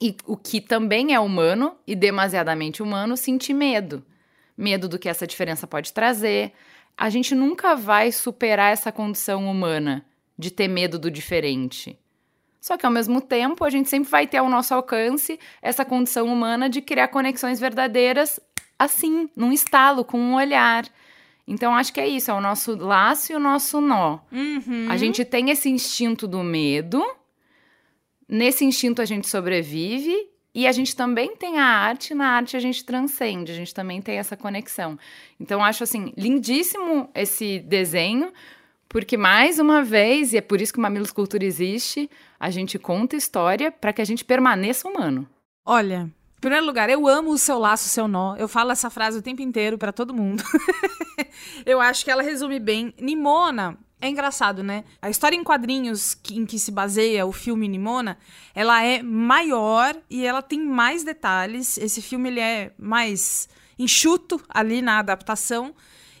E 0.00 0.16
o 0.24 0.34
que 0.34 0.62
também 0.62 1.12
é 1.12 1.20
humano 1.20 1.74
e 1.86 1.94
demasiadamente 1.94 2.82
humano, 2.82 3.18
sentir 3.18 3.52
medo. 3.52 4.02
Medo 4.56 4.88
do 4.88 4.98
que 4.98 5.10
essa 5.10 5.26
diferença 5.26 5.66
pode 5.66 5.92
trazer. 5.92 6.52
A 7.00 7.08
gente 7.08 7.34
nunca 7.34 7.74
vai 7.74 8.12
superar 8.12 8.74
essa 8.74 8.92
condição 8.92 9.50
humana 9.50 10.04
de 10.38 10.50
ter 10.50 10.68
medo 10.68 10.98
do 10.98 11.10
diferente. 11.10 11.98
Só 12.60 12.76
que 12.76 12.84
ao 12.84 12.92
mesmo 12.92 13.22
tempo, 13.22 13.64
a 13.64 13.70
gente 13.70 13.88
sempre 13.88 14.10
vai 14.10 14.26
ter 14.26 14.36
ao 14.36 14.50
nosso 14.50 14.74
alcance 14.74 15.40
essa 15.62 15.82
condição 15.82 16.26
humana 16.26 16.68
de 16.68 16.82
criar 16.82 17.08
conexões 17.08 17.58
verdadeiras 17.58 18.38
assim, 18.78 19.30
num 19.34 19.50
estalo, 19.50 20.04
com 20.04 20.20
um 20.20 20.34
olhar. 20.34 20.86
Então 21.48 21.74
acho 21.74 21.90
que 21.90 22.02
é 22.02 22.06
isso, 22.06 22.30
é 22.30 22.34
o 22.34 22.40
nosso 22.40 22.76
laço 22.76 23.32
e 23.32 23.34
o 23.34 23.40
nosso 23.40 23.80
nó. 23.80 24.18
Uhum. 24.30 24.86
A 24.90 24.98
gente 24.98 25.24
tem 25.24 25.48
esse 25.48 25.70
instinto 25.70 26.28
do 26.28 26.42
medo, 26.42 27.02
nesse 28.28 28.62
instinto 28.62 29.00
a 29.00 29.06
gente 29.06 29.26
sobrevive 29.26 30.29
e 30.54 30.66
a 30.66 30.72
gente 30.72 30.96
também 30.96 31.36
tem 31.36 31.58
a 31.58 31.64
arte, 31.64 32.14
na 32.14 32.28
arte 32.28 32.56
a 32.56 32.60
gente 32.60 32.84
transcende, 32.84 33.52
a 33.52 33.54
gente 33.54 33.72
também 33.72 34.02
tem 34.02 34.18
essa 34.18 34.36
conexão. 34.36 34.98
Então 35.38 35.64
acho 35.64 35.84
assim, 35.84 36.12
lindíssimo 36.16 37.08
esse 37.14 37.60
desenho, 37.60 38.32
porque 38.88 39.16
mais 39.16 39.58
uma 39.60 39.82
vez, 39.82 40.32
e 40.32 40.38
é 40.38 40.40
por 40.40 40.60
isso 40.60 40.72
que 40.72 40.78
o 40.78 40.82
Mamilos 40.82 41.12
Cultura 41.12 41.44
existe, 41.44 42.10
a 42.38 42.50
gente 42.50 42.78
conta 42.78 43.14
história 43.16 43.70
para 43.70 43.92
que 43.92 44.02
a 44.02 44.04
gente 44.04 44.24
permaneça 44.24 44.88
humano. 44.88 45.28
Olha, 45.64 46.10
em 46.36 46.40
primeiro 46.40 46.66
lugar, 46.66 46.90
eu 46.90 47.06
amo 47.06 47.30
o 47.30 47.38
seu 47.38 47.58
laço, 47.58 47.86
o 47.86 47.90
seu 47.90 48.08
nó. 48.08 48.34
Eu 48.34 48.48
falo 48.48 48.72
essa 48.72 48.90
frase 48.90 49.18
o 49.18 49.22
tempo 49.22 49.42
inteiro 49.42 49.78
pra 49.78 49.92
todo 49.92 50.12
mundo. 50.12 50.42
eu 51.64 51.80
acho 51.80 52.04
que 52.04 52.10
ela 52.10 52.22
resume 52.22 52.58
bem. 52.58 52.92
Nimona 52.98 53.78
é 54.00 54.08
engraçado, 54.08 54.62
né? 54.62 54.84
A 55.00 55.10
história 55.10 55.36
em 55.36 55.44
quadrinhos 55.44 56.16
em 56.30 56.46
que 56.46 56.58
se 56.58 56.70
baseia 56.70 57.26
o 57.26 57.32
filme 57.32 57.68
Nimona, 57.68 58.18
ela 58.54 58.82
é 58.82 59.02
maior 59.02 59.94
e 60.08 60.24
ela 60.24 60.40
tem 60.40 60.64
mais 60.64 61.04
detalhes. 61.04 61.76
Esse 61.76 62.00
filme 62.00 62.30
ele 62.30 62.40
é 62.40 62.72
mais 62.78 63.48
enxuto 63.78 64.40
ali 64.48 64.80
na 64.80 64.98
adaptação. 64.98 65.74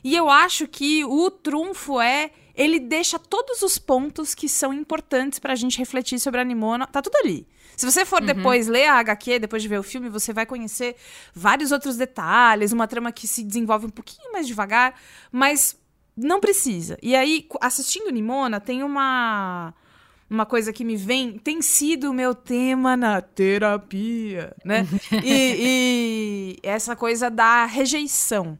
E 0.04 0.14
eu 0.14 0.28
acho 0.28 0.66
que 0.66 1.04
o 1.04 1.30
trunfo 1.30 2.00
é 2.00 2.30
ele 2.54 2.78
deixa 2.78 3.18
todos 3.18 3.62
os 3.62 3.78
pontos 3.78 4.34
que 4.34 4.48
são 4.48 4.72
importantes 4.72 5.38
pra 5.38 5.54
gente 5.54 5.78
refletir 5.78 6.18
sobre 6.18 6.40
a 6.40 6.44
Nimona. 6.44 6.86
Tá 6.86 7.00
tudo 7.00 7.16
ali. 7.16 7.46
Se 7.74 7.90
você 7.90 8.04
for 8.04 8.20
depois 8.20 8.68
ler 8.68 8.88
a 8.88 8.98
HQ, 8.98 9.38
depois 9.38 9.62
de 9.62 9.68
ver 9.68 9.78
o 9.78 9.82
filme, 9.82 10.10
você 10.10 10.34
vai 10.34 10.44
conhecer 10.44 10.96
vários 11.34 11.72
outros 11.72 11.96
detalhes, 11.96 12.72
uma 12.72 12.86
trama 12.86 13.10
que 13.10 13.26
se 13.26 13.42
desenvolve 13.42 13.86
um 13.86 13.90
pouquinho 13.90 14.30
mais 14.30 14.46
devagar, 14.46 14.94
mas 15.32 15.79
não 16.20 16.40
precisa. 16.40 16.98
E 17.02 17.16
aí, 17.16 17.46
assistindo 17.60 18.10
Nimona, 18.10 18.60
tem 18.60 18.82
uma 18.82 19.74
uma 20.28 20.46
coisa 20.46 20.72
que 20.72 20.84
me 20.84 20.96
vem, 20.96 21.36
tem 21.38 21.60
sido 21.60 22.08
o 22.08 22.14
meu 22.14 22.36
tema 22.36 22.96
na 22.96 23.20
terapia, 23.20 24.54
né? 24.64 24.86
e, 25.24 26.54
e 26.54 26.56
essa 26.62 26.94
coisa 26.94 27.28
da 27.28 27.64
rejeição. 27.64 28.56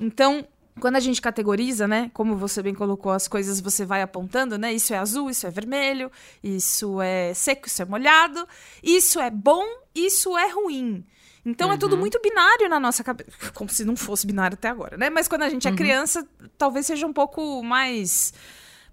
Então, 0.00 0.46
quando 0.78 0.94
a 0.94 1.00
gente 1.00 1.20
categoriza, 1.20 1.88
né? 1.88 2.08
Como 2.14 2.36
você 2.36 2.62
bem 2.62 2.72
colocou, 2.72 3.10
as 3.10 3.26
coisas 3.26 3.60
você 3.60 3.84
vai 3.84 4.00
apontando, 4.00 4.56
né? 4.56 4.72
Isso 4.72 4.94
é 4.94 4.98
azul, 4.98 5.28
isso 5.28 5.44
é 5.44 5.50
vermelho, 5.50 6.10
isso 6.42 7.02
é 7.02 7.34
seco, 7.34 7.66
isso 7.66 7.82
é 7.82 7.84
molhado, 7.84 8.46
isso 8.80 9.20
é 9.20 9.28
bom, 9.28 9.64
isso 9.92 10.38
é 10.38 10.48
ruim. 10.52 11.04
Então 11.44 11.72
é 11.72 11.78
tudo 11.78 11.96
muito 11.96 12.20
binário 12.20 12.68
na 12.68 12.80
nossa 12.80 13.02
cabeça. 13.04 13.30
Como 13.54 13.70
se 13.70 13.84
não 13.84 13.96
fosse 13.96 14.26
binário 14.26 14.54
até 14.54 14.68
agora, 14.68 14.96
né? 14.96 15.10
Mas 15.10 15.28
quando 15.28 15.42
a 15.42 15.48
gente 15.48 15.66
é 15.66 15.72
criança, 15.72 16.26
talvez 16.56 16.86
seja 16.86 17.06
um 17.06 17.12
pouco 17.12 17.62
mais 17.62 18.32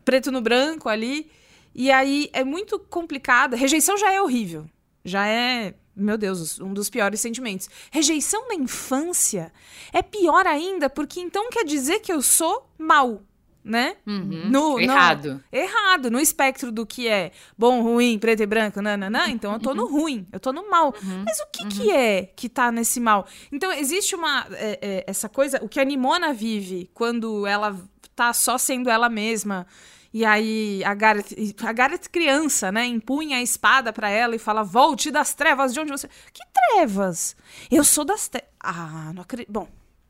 preto 0.04 0.32
no 0.32 0.42
branco 0.42 0.88
ali. 0.88 1.30
E 1.74 1.92
aí 1.92 2.30
é 2.32 2.44
muito 2.44 2.80
complicado. 2.80 3.56
Rejeição 3.56 3.98
já 3.98 4.12
é 4.12 4.22
horrível. 4.22 4.66
Já 5.04 5.28
é, 5.28 5.76
meu 5.96 6.18
Deus, 6.18 6.60
um 6.60 6.74
dos 6.74 6.90
piores 6.90 7.20
sentimentos. 7.20 7.70
Rejeição 7.92 8.48
na 8.48 8.56
infância 8.56 9.52
é 9.92 10.02
pior 10.02 10.48
ainda, 10.48 10.90
porque 10.90 11.20
então 11.20 11.50
quer 11.50 11.66
dizer 11.66 12.00
que 12.00 12.12
eu 12.12 12.22
sou 12.22 12.70
mal, 12.78 13.22
né? 13.66 13.96
Uhum. 14.06 14.48
No- 14.50 14.80
Errado. 14.80 15.44
Errado. 15.52 16.12
No 16.12 16.20
espectro 16.20 16.72
do 16.72 16.86
que 16.86 17.08
é 17.08 17.32
bom, 17.58 17.82
ruim, 17.82 18.20
preto 18.20 18.44
e 18.44 18.46
branco, 18.46 18.80
nananã, 18.82 19.28
então 19.30 19.54
eu 19.54 19.60
tô 19.60 19.74
no 19.74 19.88
ruim, 19.88 20.28
eu 20.32 20.40
tô 20.40 20.54
no 20.54 20.70
mal. 20.70 20.94
Mas 21.26 21.40
o 21.40 21.48
que 21.52 21.66
que 21.68 21.92
é 21.92 22.30
que 22.36 22.48
tá 22.48 22.72
nesse 22.72 23.00
mal? 23.00 23.26
Então 23.52 23.72
existe 23.72 24.14
uma, 24.16 24.46
é, 24.52 24.80
é, 24.82 25.04
essa 25.08 25.28
coisa, 25.28 25.60
o 25.64 25.68
que 25.68 25.80
a 25.80 25.84
Nimona 25.84 26.32
vive 26.32 26.90
quando 26.94 27.48
ela 27.48 27.76
tá 28.16 28.32
só 28.32 28.58
sendo 28.58 28.90
ela 28.90 29.10
mesma, 29.10 29.66
e 30.14 30.24
aí 30.24 30.82
a 30.86 30.94
Gareth, 30.94 31.36
a 31.62 31.74
Gareth 31.74 32.08
criança, 32.12 32.72
né, 32.72 32.86
empunha 32.86 33.38
a 33.38 33.42
espada 33.42 33.92
pra 33.92 34.10
ela 34.10 34.36
e 34.36 34.40
fala, 34.40 34.64
volte 34.64 35.12
das 35.12 35.34
trevas 35.34 35.74
de 35.74 35.80
onde 35.82 35.92
você... 35.92 36.08
Que 36.32 36.42
trevas? 36.54 37.36
Eu 37.70 37.84
sou 37.84 38.06
das 38.06 38.28
trevas... 38.30 38.48
Ah, 38.62 39.12
não 39.14 39.24
acredito... 39.24 39.52
Bom, 39.52 39.68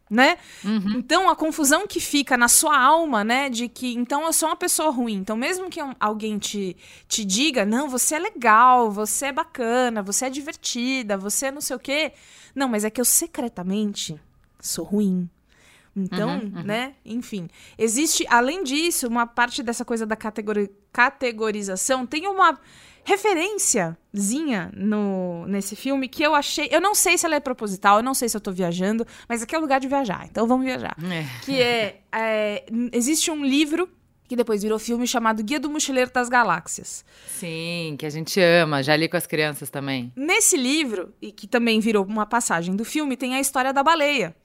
né? 0.10 0.38
Então 0.96 1.30
a 1.30 1.36
confusão 1.36 1.88
que 1.88 2.00
fica 2.00 2.38
na 2.38 2.48
sua 2.48 2.78
alma, 2.78 3.24
né, 3.24 3.50
de 3.50 3.68
que 3.68 3.94
então 3.96 4.24
eu 4.24 4.34
sou 4.34 4.50
uma 4.50 4.56
pessoa 4.56 4.90
ruim. 4.92 5.16
Então 5.16 5.36
mesmo 5.36 5.70
que 5.70 5.80
alguém 6.00 6.38
te, 6.38 6.78
te 7.08 7.26
diga, 7.26 7.66
não, 7.66 7.90
você 7.90 8.16
é 8.16 8.20
legal, 8.20 8.92
você 8.92 9.28
é 9.28 9.32
bacana, 9.32 10.04
você 10.04 10.26
é 10.26 10.30
divertida, 10.30 11.18
você 11.18 11.48
é 11.48 11.52
não 11.52 11.62
sei 11.62 11.76
o 11.76 11.80
quê. 11.80 12.14
Não, 12.54 12.70
mas 12.70 12.84
é 12.84 12.90
que 12.90 13.02
eu 13.02 13.06
secretamente 13.06 14.20
sou 14.60 14.86
ruim. 14.86 15.30
Então, 15.98 16.42
né? 16.66 16.94
Enfim, 17.06 17.50
existe, 17.78 18.26
além 18.30 18.66
disso, 18.66 19.08
uma 19.08 19.26
parte 19.26 19.64
dessa 19.64 19.86
coisa 19.86 20.06
da 20.06 20.16
categori- 20.16 20.70
categorização, 20.92 22.06
tem 22.06 22.28
uma 22.28 22.60
referênciazinha 23.06 24.72
no, 24.76 25.46
nesse 25.48 25.76
filme 25.76 26.10
que 26.10 26.24
eu 26.24 26.34
achei. 26.34 26.68
Eu 26.72 26.82
não 26.82 26.96
sei 26.96 27.18
se 27.18 27.26
ela 27.26 27.36
é 27.36 27.40
proposital, 27.40 27.98
eu 27.98 28.04
não 28.04 28.16
sei 28.16 28.28
se 28.28 28.36
eu 28.36 28.42
tô 28.42 28.52
viajando, 28.52 29.06
mas 29.30 29.44
aqui 29.44 29.56
é 29.56 29.58
o 29.58 29.62
lugar 29.62 29.80
de 29.80 29.88
viajar, 29.88 30.28
então 30.30 30.48
vamos 30.48 30.66
viajar. 30.66 30.98
É. 31.04 31.46
Que 31.46 31.62
é, 31.62 32.02
é, 32.12 32.66
Existe 32.92 33.30
um 33.30 33.46
livro 33.46 33.88
que 34.28 34.36
depois 34.36 34.64
virou 34.64 34.80
filme 34.80 35.06
chamado 35.06 35.44
Guia 35.44 35.60
do 35.60 35.70
Mochileiro 35.70 36.12
das 36.12 36.30
Galáxias. 36.30 37.06
Sim, 37.28 37.96
que 38.00 38.08
a 38.08 38.10
gente 38.10 38.40
ama, 38.42 38.82
já 38.82 38.96
li 38.96 39.08
com 39.08 39.18
as 39.18 39.28
crianças 39.28 39.70
também. 39.70 40.12
Nesse 40.16 40.58
livro, 40.58 41.14
e 41.22 41.32
que 41.32 41.46
também 41.46 41.80
virou 41.80 42.04
uma 42.04 42.26
passagem 42.26 42.76
do 42.76 42.84
filme, 42.84 43.16
tem 43.16 43.36
a 43.36 43.40
história 43.40 43.72
da 43.72 43.84
baleia. 43.84 44.36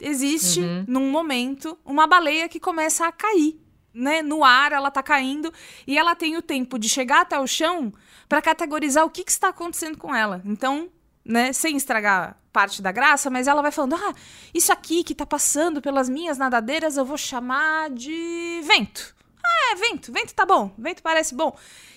Existe, 0.00 0.60
num 0.86 1.10
momento, 1.10 1.76
uma 1.84 2.06
baleia 2.06 2.48
que 2.48 2.60
começa 2.60 3.06
a 3.06 3.12
cair 3.12 3.58
né, 3.92 4.22
no 4.22 4.44
ar, 4.44 4.72
ela 4.72 4.90
tá 4.90 5.02
caindo 5.02 5.52
e 5.86 5.98
ela 5.98 6.14
tem 6.14 6.36
o 6.36 6.42
tempo 6.42 6.78
de 6.78 6.88
chegar 6.88 7.22
até 7.22 7.38
o 7.38 7.46
chão 7.46 7.92
para 8.28 8.40
categorizar 8.40 9.04
o 9.04 9.10
que, 9.10 9.24
que 9.24 9.30
está 9.30 9.48
acontecendo 9.48 9.98
com 9.98 10.14
ela. 10.14 10.40
Então, 10.44 10.88
né, 11.24 11.52
sem 11.52 11.76
estragar 11.76 12.36
parte 12.52 12.82
da 12.82 12.92
graça, 12.92 13.30
mas 13.30 13.46
ela 13.46 13.62
vai 13.62 13.70
falando: 13.70 13.94
"Ah, 13.94 14.14
isso 14.54 14.72
aqui 14.72 15.04
que 15.04 15.14
tá 15.14 15.26
passando 15.26 15.80
pelas 15.80 16.08
minhas 16.08 16.38
nadadeiras, 16.38 16.96
eu 16.96 17.04
vou 17.04 17.18
chamar 17.18 17.90
de 17.90 18.60
vento". 18.64 19.14
Ah, 19.44 19.72
é 19.72 19.76
vento, 19.76 20.12
vento 20.12 20.34
tá 20.34 20.44
bom, 20.44 20.72
vento 20.78 21.02
parece 21.02 21.34
bom. 21.34 21.56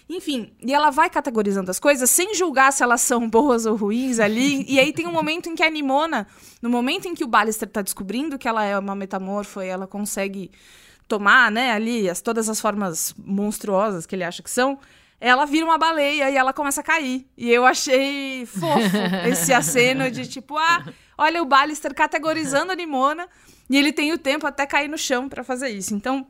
Enfim, 0.10 0.54
e 0.62 0.74
ela 0.74 0.90
vai 0.90 1.10
categorizando 1.10 1.72
as 1.72 1.80
coisas 1.80 2.10
sem 2.10 2.36
julgar 2.36 2.74
se 2.74 2.84
elas 2.84 3.02
são 3.02 3.30
boas 3.30 3.66
ou 3.66 3.76
ruins 3.76 4.20
ali. 4.20 4.66
e 4.68 4.80
aí 4.80 4.92
tem 4.92 5.08
um 5.08 5.12
momento 5.12 5.50
em 5.50 5.56
que 5.56 5.64
a 5.64 5.70
Nimona, 5.70 6.28
no 6.62 6.70
momento 6.70 7.08
em 7.08 7.16
que 7.16 7.24
o 7.24 7.28
Ballister 7.28 7.70
tá 7.70 7.82
descobrindo 7.82 8.38
que 8.38 8.48
ela 8.48 8.64
é 8.64 8.78
uma 8.78 8.96
metamorfo 8.96 9.62
e 9.62 9.68
ela 9.68 9.88
consegue 9.88 10.52
tomar, 11.08 11.52
né, 11.52 11.72
ali 11.72 12.10
as, 12.10 12.22
todas 12.22 12.50
as 12.50 12.60
formas 12.60 13.14
monstruosas 13.18 14.06
que 14.06 14.16
ele 14.16 14.24
acha 14.24 14.42
que 14.42 14.50
são, 14.50 14.80
ela 15.20 15.46
vira 15.46 15.66
uma 15.66 15.78
baleia 15.78 16.30
e 16.30 16.36
ela 16.36 16.52
começa 16.52 16.82
a 16.82 16.84
cair. 16.84 17.26
E 17.38 17.50
eu 17.50 17.66
achei 17.66 18.46
fofo 18.46 18.98
esse 19.30 19.54
aceno 19.54 20.12
de 20.12 20.28
tipo, 20.28 20.58
ah, 20.58 20.86
olha 21.18 21.42
o 21.42 21.46
Ballister 21.46 21.94
categorizando 21.94 22.72
a 22.72 22.76
Nimona 22.76 23.28
e 23.70 23.78
ele 23.78 23.94
tem 23.94 24.12
o 24.12 24.18
tempo 24.18 24.46
até 24.46 24.66
cair 24.66 24.90
no 24.90 24.98
chão 24.98 25.30
para 25.30 25.44
fazer 25.44 25.70
isso. 25.70 25.96
Então, 25.96 26.28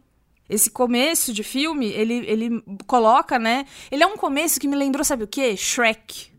esse 0.49 0.69
começo 0.69 1.33
de 1.33 1.43
filme, 1.43 1.87
ele, 1.87 2.25
ele 2.27 2.63
coloca, 2.85 3.39
né? 3.39 3.65
Ele 3.89 4.03
é 4.03 4.07
um 4.07 4.17
começo 4.17 4.59
que 4.59 4.67
me 4.67 4.75
lembrou, 4.75 5.03
sabe 5.03 5.23
o 5.23 5.27
quê? 5.27 5.55
Shrek. 5.57 6.32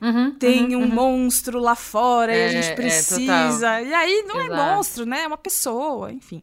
Uhum, 0.00 0.30
Tem 0.32 0.74
uhum, 0.74 0.82
um 0.82 0.84
uhum. 0.84 0.94
monstro 0.94 1.58
lá 1.58 1.74
fora 1.74 2.34
e 2.34 2.38
É, 2.38 2.44
a 2.46 2.46
é, 2.52 2.62
gente 2.62 2.74
precisa. 2.74 3.20
total. 3.20 3.84
e 3.84 3.92
aí 3.94 4.24
não 4.26 4.40
é 4.40 4.46
Exato. 4.46 4.62
monstro, 4.62 5.06
né? 5.06 5.22
É 5.22 5.26
uma 5.26 5.36
pessoa, 5.36 6.10
enfim. 6.12 6.42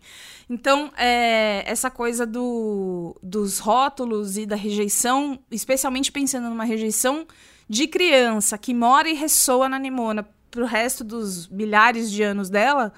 Então, 0.49 0.91
é, 0.95 1.63
essa 1.65 1.89
coisa 1.89 2.25
do, 2.25 3.17
dos 3.21 3.57
rótulos 3.59 4.37
e 4.37 4.45
da 4.45 4.55
rejeição, 4.55 5.39
especialmente 5.49 6.11
pensando 6.11 6.49
numa 6.49 6.63
rejeição 6.65 7.25
de 7.67 7.87
criança 7.87 8.57
que 8.57 8.73
mora 8.73 9.09
e 9.09 9.13
ressoa 9.13 9.67
na 9.67 9.77
Nimona 9.79 10.27
pro 10.51 10.65
resto 10.65 11.03
dos 11.03 11.47
milhares 11.49 12.09
de 12.11 12.23
anos 12.23 12.49
dela, 12.49 12.93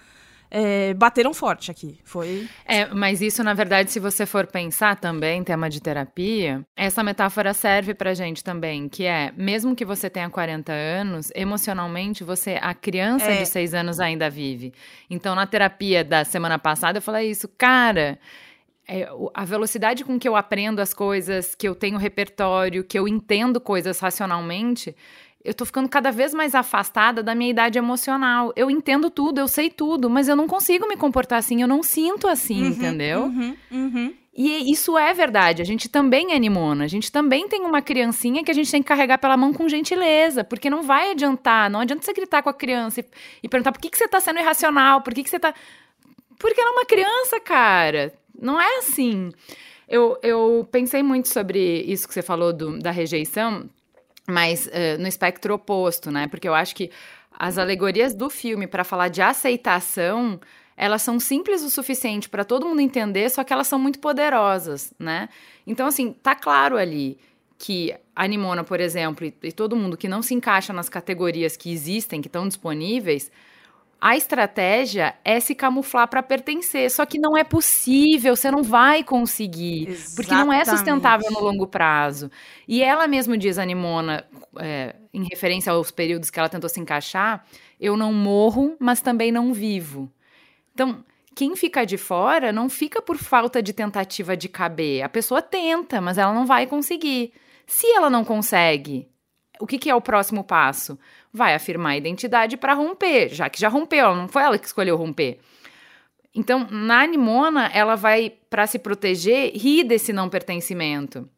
é, 0.51 0.93
bateram 0.95 1.33
forte 1.33 1.69
aqui. 1.69 1.99
Foi. 2.03 2.47
É, 2.65 2.85
mas 2.87 3.21
isso, 3.21 3.43
na 3.43 3.53
verdade, 3.53 3.91
se 3.91 3.99
você 3.99 4.25
for 4.25 4.47
pensar 4.47 4.95
também, 4.99 5.43
tema 5.43 5.69
de 5.69 5.79
terapia, 5.81 6.65
essa 6.75 7.03
metáfora 7.03 7.53
serve 7.53 7.93
pra 7.93 8.13
gente 8.13 8.43
também, 8.43 8.89
que 8.89 9.05
é, 9.05 9.31
mesmo 9.37 9.75
que 9.75 9.85
você 9.85 10.09
tenha 10.09 10.29
40 10.29 10.71
anos, 10.71 11.31
emocionalmente, 11.35 12.23
você, 12.23 12.57
a 12.61 12.73
criança 12.73 13.25
É. 13.31 13.37
de 13.41 13.45
6 13.47 13.73
anos 13.73 13.99
ainda 13.99 14.29
vive. 14.29 14.73
Então, 15.09 15.35
na 15.35 15.45
terapia 15.45 16.03
da 16.03 16.25
semana 16.25 16.57
passada, 16.57 16.97
eu 16.97 17.01
falei 17.01 17.29
isso, 17.29 17.47
cara. 17.57 18.17
é, 18.91 19.07
a 19.35 19.45
velocidade 19.45 20.03
com 20.03 20.17
que 20.17 20.27
eu 20.27 20.35
aprendo 20.35 20.79
as 20.79 20.95
coisas, 20.95 21.53
que 21.53 21.67
eu 21.67 21.75
tenho 21.75 21.95
repertório, 21.99 22.83
que 22.83 22.97
eu 22.97 23.07
entendo 23.07 23.61
coisas 23.61 23.99
racionalmente, 23.99 24.95
eu 25.43 25.53
tô 25.53 25.65
ficando 25.65 25.87
cada 25.87 26.11
vez 26.11 26.33
mais 26.33 26.53
afastada 26.53 27.23
da 27.23 27.33
minha 27.33 27.49
idade 27.49 27.77
emocional. 27.77 28.51
Eu 28.55 28.69
entendo 28.69 29.09
tudo, 29.09 29.39
eu 29.39 29.47
sei 29.47 29.69
tudo, 29.69 30.09
mas 30.09 30.27
eu 30.27 30.35
não 30.35 30.47
consigo 30.47 30.87
me 30.87 30.97
comportar 30.97 31.39
assim, 31.39 31.61
eu 31.61 31.67
não 31.67 31.81
sinto 31.81 32.27
assim, 32.27 32.67
entendeu? 32.67 33.23
Uhum, 33.23 33.55
uhum. 33.71 34.13
E 34.41 34.71
isso 34.71 34.97
é 34.97 35.13
verdade, 35.13 35.61
a 35.61 35.65
gente 35.65 35.89
também 35.89 36.31
é 36.33 36.39
nimona, 36.39 36.85
a 36.85 36.87
gente 36.87 37.11
também 37.11 37.47
tem 37.49 37.61
uma 37.61 37.81
criancinha 37.81 38.43
que 38.43 38.51
a 38.51 38.53
gente 38.53 38.71
tem 38.71 38.81
que 38.81 38.87
carregar 38.87 39.17
pela 39.17 39.35
mão 39.35 39.51
com 39.51 39.67
gentileza, 39.67 40.43
porque 40.45 40.69
não 40.69 40.81
vai 40.81 41.11
adiantar, 41.11 41.69
não 41.69 41.81
adianta 41.81 42.05
você 42.05 42.13
gritar 42.13 42.41
com 42.41 42.49
a 42.49 42.53
criança 42.53 43.01
e, 43.01 43.05
e 43.43 43.49
perguntar 43.49 43.73
por 43.73 43.81
que, 43.81 43.89
que 43.89 43.97
você 43.97 44.07
tá 44.07 44.19
sendo 44.21 44.39
irracional, 44.39 45.01
por 45.01 45.13
que, 45.13 45.23
que 45.23 45.29
você 45.29 45.39
tá... 45.39 45.53
Porque 46.37 46.61
ela 46.61 46.69
é 46.69 46.73
uma 46.73 46.85
criança, 46.85 47.37
cara, 47.41 48.13
não 48.39 48.61
é 48.61 48.77
assim. 48.77 49.29
Eu, 49.89 50.17
eu 50.23 50.65
pensei 50.71 51.03
muito 51.03 51.27
sobre 51.27 51.81
isso 51.81 52.07
que 52.07 52.13
você 52.13 52.21
falou 52.21 52.53
do- 52.53 52.79
da 52.79 52.91
rejeição, 52.91 53.69
mas 54.29 54.69
eh, 54.71 54.97
no 54.97 55.07
espectro 55.07 55.53
oposto, 55.53 56.11
né? 56.11 56.27
Porque 56.27 56.47
eu 56.47 56.53
acho 56.53 56.75
que 56.75 56.91
as 57.31 57.57
alegorias 57.57 58.13
do 58.13 58.29
filme 58.29 58.67
para 58.67 58.83
falar 58.83 59.07
de 59.07 59.21
aceitação, 59.21 60.39
elas 60.75 61.01
são 61.01 61.19
simples 61.19 61.63
o 61.63 61.69
suficiente 61.69 62.29
para 62.29 62.43
todo 62.43 62.67
mundo 62.67 62.81
entender, 62.81 63.29
só 63.29 63.43
que 63.43 63.53
elas 63.53 63.67
são 63.67 63.79
muito 63.79 63.99
poderosas, 63.99 64.93
né? 64.99 65.29
Então, 65.65 65.87
assim, 65.87 66.13
tá 66.13 66.35
claro 66.35 66.77
ali 66.77 67.17
que 67.57 67.93
a 68.15 68.25
Nimona, 68.27 68.63
por 68.63 68.79
exemplo, 68.79 69.25
e, 69.25 69.33
e 69.43 69.51
todo 69.51 69.75
mundo 69.75 69.97
que 69.97 70.07
não 70.07 70.21
se 70.21 70.33
encaixa 70.33 70.71
nas 70.71 70.87
categorias 70.87 71.57
que 71.57 71.71
existem, 71.71 72.21
que 72.21 72.27
estão 72.27 72.47
disponíveis, 72.47 73.31
a 74.01 74.15
estratégia 74.15 75.15
é 75.25 75.39
se 75.39 75.53
camuflar 75.53 76.07
para 76.07 76.23
pertencer. 76.23 76.89
Só 76.89 77.05
que 77.05 77.19
não 77.19 77.37
é 77.37 77.43
possível, 77.43 78.35
você 78.35 78.49
não 78.49 78.63
vai 78.63 79.03
conseguir. 79.03 79.97
Porque 80.15 80.33
não 80.33 80.53
é 80.53 80.63
sustentável 80.63 81.29
no 81.31 81.41
longo 81.41 81.67
prazo. 81.67 82.31
E 82.67 82.81
ela 82.81 83.07
mesmo 83.07 83.35
diz, 83.37 83.57
a 83.57 83.65
Nimona, 83.65 84.25
é, 84.57 84.95
em 85.13 85.23
referência 85.23 85.73
aos 85.73 85.91
períodos 85.91 86.29
que 86.29 86.39
ela 86.39 86.47
tentou 86.47 86.69
se 86.69 86.79
encaixar, 86.79 87.45
eu 87.79 87.97
não 87.97 88.13
morro, 88.13 88.75
mas 88.79 89.01
também 89.01 89.31
não 89.31 89.53
vivo. 89.53 90.09
Então, 90.73 91.03
quem 91.35 91.55
fica 91.55 91.85
de 91.85 91.97
fora 91.97 92.53
não 92.53 92.69
fica 92.69 93.01
por 93.01 93.17
falta 93.17 93.61
de 93.61 93.73
tentativa 93.73 94.37
de 94.37 94.47
caber. 94.47 95.03
A 95.03 95.09
pessoa 95.09 95.41
tenta, 95.41 95.99
mas 95.99 96.17
ela 96.17 96.33
não 96.33 96.45
vai 96.45 96.65
conseguir. 96.67 97.33
Se 97.67 97.87
ela 97.87 98.09
não 98.09 98.23
consegue, 98.23 99.09
o 99.59 99.67
que, 99.67 99.77
que 99.77 99.89
é 99.89 99.95
o 99.95 100.01
próximo 100.01 100.43
passo? 100.43 100.97
Vai 101.31 101.53
afirmar 101.53 101.91
a 101.91 101.97
identidade 101.97 102.57
para 102.57 102.73
romper, 102.73 103.29
já 103.29 103.49
que 103.49 103.59
já 103.59 103.69
rompeu, 103.69 104.15
não 104.15 104.27
foi 104.27 104.41
ela 104.41 104.57
que 104.57 104.65
escolheu 104.65 104.95
romper. 104.95 105.39
Então, 106.33 106.67
na 106.69 107.05
Nimona, 107.05 107.69
ela 107.73 107.95
vai, 107.95 108.33
para 108.49 108.67
se 108.67 108.79
proteger, 108.79 109.51
rir 109.55 109.83
desse 109.83 110.13
não 110.13 110.29
pertencimento. 110.29 111.29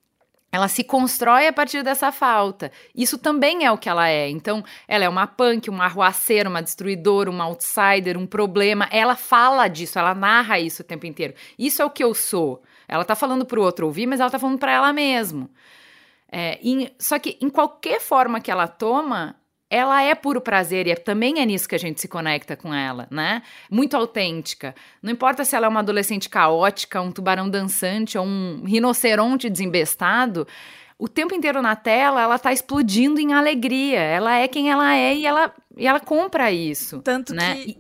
Ela 0.52 0.68
se 0.68 0.84
constrói 0.84 1.48
a 1.48 1.54
partir 1.54 1.82
dessa 1.82 2.12
falta. 2.12 2.72
Isso 2.94 3.18
também 3.18 3.66
é 3.66 3.72
o 3.72 3.78
que 3.78 3.88
ela 3.88 4.10
é. 4.10 4.30
Então, 4.30 4.62
ela 4.86 5.06
é 5.06 5.10
uma 5.10 5.26
punk, 5.26 5.70
uma 5.70 5.86
arruaceira, 5.86 6.50
uma 6.50 6.62
destruidora, 6.62 7.30
uma 7.30 7.46
outsider, 7.46 8.18
um 8.18 8.28
problema. 8.28 8.88
Ela 8.92 9.16
fala 9.16 9.70
disso, 9.70 9.98
ela 9.98 10.14
narra 10.14 10.60
isso 10.60 10.82
o 10.82 10.86
tempo 10.86 11.06
inteiro. 11.06 11.34
Isso 11.58 11.82
é 11.82 11.86
o 11.86 11.90
que 11.90 12.04
eu 12.04 12.14
sou. 12.14 12.62
Ela 12.86 13.06
tá 13.06 13.16
falando 13.16 13.46
pro 13.46 13.62
outro 13.62 13.86
ouvir, 13.86 14.06
mas 14.08 14.20
ela 14.20 14.30
tá 14.30 14.38
falando 14.38 14.60
para 14.60 14.74
ela 14.74 14.92
mesma. 14.92 15.50
É, 16.30 16.60
em- 16.62 16.90
só 17.00 17.18
que 17.18 17.38
em 17.42 17.50
qualquer 17.50 18.02
forma 18.02 18.42
que 18.42 18.52
ela 18.52 18.68
toma, 18.68 19.38
ela 19.72 20.04
é 20.04 20.14
puro 20.14 20.42
prazer 20.42 20.86
e 20.86 20.92
é- 20.92 20.96
também 20.96 21.40
é 21.40 21.46
nisso 21.46 21.68
que 21.68 21.74
a 21.74 21.80
gente 21.80 22.02
se 22.02 22.08
conecta 22.10 22.58
com 22.58 22.74
ela, 22.74 23.08
né? 23.10 23.42
Muito 23.72 23.96
autêntica. 23.96 24.76
Não 25.02 25.10
importa 25.10 25.46
se 25.46 25.56
ela 25.56 25.66
é 25.66 25.70
uma 25.70 25.80
adolescente 25.80 26.28
caótica, 26.28 27.02
um 27.02 27.10
tubarão 27.10 27.50
dançante 27.50 28.18
ou 28.18 28.26
um 28.26 28.64
rinoceronte 28.66 29.50
desembestado, 29.50 30.46
o 31.00 31.08
tempo 31.08 31.34
inteiro 31.34 31.62
na 31.62 31.76
tela 31.76 32.22
ela 32.22 32.38
tá 32.38 32.52
explodindo 32.52 33.20
em 33.20 33.34
alegria. 33.34 34.00
Ela 34.02 34.38
é 34.38 34.48
quem 34.48 34.70
ela 34.70 34.94
é 34.94 35.16
e 35.16 35.26
ela, 35.26 35.54
e 35.78 35.88
ela 35.88 36.02
compra 36.02 36.52
isso. 36.52 37.00
Tanto 37.02 37.34
né? 37.34 37.56
que. 37.56 37.78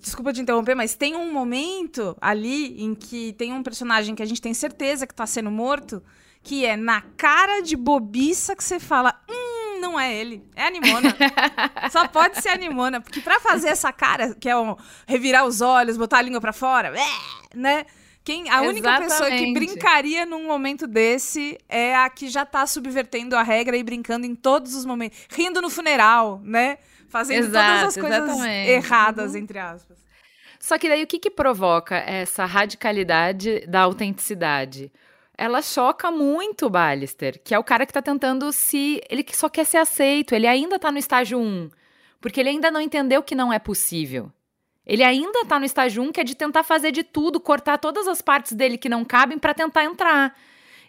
Desculpa 0.00 0.32
te 0.32 0.40
interromper, 0.40 0.74
mas 0.74 0.94
tem 0.94 1.16
um 1.16 1.32
momento 1.32 2.16
ali 2.20 2.82
em 2.82 2.94
que 2.94 3.32
tem 3.34 3.52
um 3.52 3.62
personagem 3.62 4.14
que 4.14 4.22
a 4.22 4.26
gente 4.26 4.42
tem 4.42 4.52
certeza 4.52 5.06
que 5.06 5.14
tá 5.14 5.24
sendo 5.24 5.52
morto, 5.52 6.02
que 6.42 6.66
é 6.66 6.76
na 6.76 7.00
cara 7.16 7.62
de 7.62 7.76
bobiça 7.76 8.56
que 8.56 8.62
você 8.62 8.80
fala: 8.80 9.14
hum, 9.30 9.41
não 9.82 9.98
é 9.98 10.14
ele, 10.14 10.42
é 10.54 10.66
a 10.66 10.70
Nimona. 10.70 11.14
Só 11.90 12.06
pode 12.08 12.40
ser 12.40 12.50
a 12.50 12.56
Nimona. 12.56 13.00
Porque 13.00 13.20
pra 13.20 13.40
fazer 13.40 13.68
essa 13.68 13.92
cara, 13.92 14.34
que 14.34 14.48
é 14.48 14.56
um 14.56 14.76
revirar 15.06 15.44
os 15.44 15.60
olhos, 15.60 15.96
botar 15.96 16.18
a 16.18 16.22
língua 16.22 16.40
pra 16.40 16.52
fora, 16.52 16.94
é, 16.96 17.56
né? 17.56 17.84
Quem, 18.24 18.48
a 18.48 18.62
única 18.62 19.00
pessoa 19.00 19.28
que 19.30 19.52
brincaria 19.52 20.24
num 20.24 20.46
momento 20.46 20.86
desse 20.86 21.58
é 21.68 21.96
a 21.96 22.08
que 22.08 22.28
já 22.28 22.46
tá 22.46 22.64
subvertendo 22.66 23.34
a 23.34 23.42
regra 23.42 23.76
e 23.76 23.82
brincando 23.82 24.24
em 24.24 24.34
todos 24.34 24.76
os 24.76 24.84
momentos. 24.84 25.18
Rindo 25.28 25.60
no 25.60 25.68
funeral, 25.68 26.40
né? 26.44 26.78
Fazendo 27.08 27.46
todas 27.46 27.56
as 27.56 27.96
Exato, 27.96 28.00
coisas 28.00 28.28
exatamente. 28.28 28.70
erradas, 28.70 29.34
entre 29.34 29.58
aspas. 29.58 29.98
Só 30.60 30.78
que 30.78 30.88
daí 30.88 31.02
o 31.02 31.06
que, 31.08 31.18
que 31.18 31.30
provoca 31.30 31.96
essa 31.96 32.44
radicalidade 32.44 33.66
da 33.66 33.80
autenticidade? 33.80 34.92
Ela 35.42 35.60
choca 35.60 36.08
muito 36.08 36.66
o 36.66 36.70
Ballister, 36.70 37.40
que 37.42 37.52
é 37.52 37.58
o 37.58 37.64
cara 37.64 37.84
que 37.84 37.92
tá 37.92 38.00
tentando 38.00 38.52
se. 38.52 39.02
Ele 39.10 39.26
só 39.32 39.48
quer 39.48 39.66
ser 39.66 39.78
aceito, 39.78 40.36
ele 40.36 40.46
ainda 40.46 40.78
tá 40.78 40.92
no 40.92 40.98
estágio 40.98 41.36
1. 41.36 41.68
Porque 42.20 42.38
ele 42.38 42.50
ainda 42.50 42.70
não 42.70 42.80
entendeu 42.80 43.24
que 43.24 43.34
não 43.34 43.52
é 43.52 43.58
possível. 43.58 44.30
Ele 44.86 45.02
ainda 45.02 45.44
tá 45.44 45.58
no 45.58 45.64
estágio 45.64 46.00
1, 46.00 46.12
que 46.12 46.20
é 46.20 46.24
de 46.24 46.36
tentar 46.36 46.62
fazer 46.62 46.92
de 46.92 47.02
tudo, 47.02 47.40
cortar 47.40 47.78
todas 47.78 48.06
as 48.06 48.22
partes 48.22 48.52
dele 48.52 48.78
que 48.78 48.88
não 48.88 49.04
cabem 49.04 49.36
pra 49.36 49.52
tentar 49.52 49.82
entrar. 49.82 50.32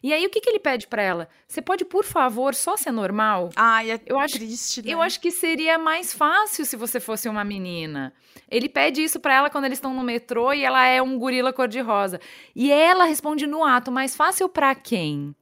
E 0.03 0.11
aí 0.11 0.25
o 0.25 0.29
que, 0.29 0.41
que 0.41 0.49
ele 0.49 0.59
pede 0.59 0.85
pra 0.85 1.01
ela? 1.01 1.29
Você 1.47 1.61
pode, 1.61 1.85
por 1.85 2.03
favor, 2.03 2.53
só 2.53 2.75
ser 2.75 2.91
normal? 2.91 3.49
Ai, 3.55 3.91
é 3.91 4.01
Eu 4.05 4.19
acho- 4.19 4.35
triste, 4.35 4.81
né? 4.81 4.91
Eu 4.93 5.01
acho 5.01 5.19
que 5.21 5.31
seria 5.31 5.79
mais 5.79 6.13
fácil 6.13 6.65
se 6.65 6.75
você 6.75 6.99
fosse 6.99 7.29
uma 7.29 7.43
menina. 7.45 8.13
Ele 8.51 8.67
pede 8.67 9.01
isso 9.01 9.19
pra 9.19 9.33
ela 9.33 9.49
quando 9.49 9.63
eles 9.65 9.77
estão 9.77 9.93
no 9.93 10.03
metrô 10.03 10.51
e 10.53 10.63
ela 10.63 10.85
é 10.85 11.01
um 11.01 11.17
gorila 11.17 11.53
cor-de-rosa. 11.53 12.19
E 12.53 12.69
ela 12.71 13.05
responde 13.05 13.47
no 13.47 13.63
ato, 13.63 13.91
mais 13.91 14.13
fácil 14.15 14.49
pra 14.49 14.75
quem? 14.75 15.33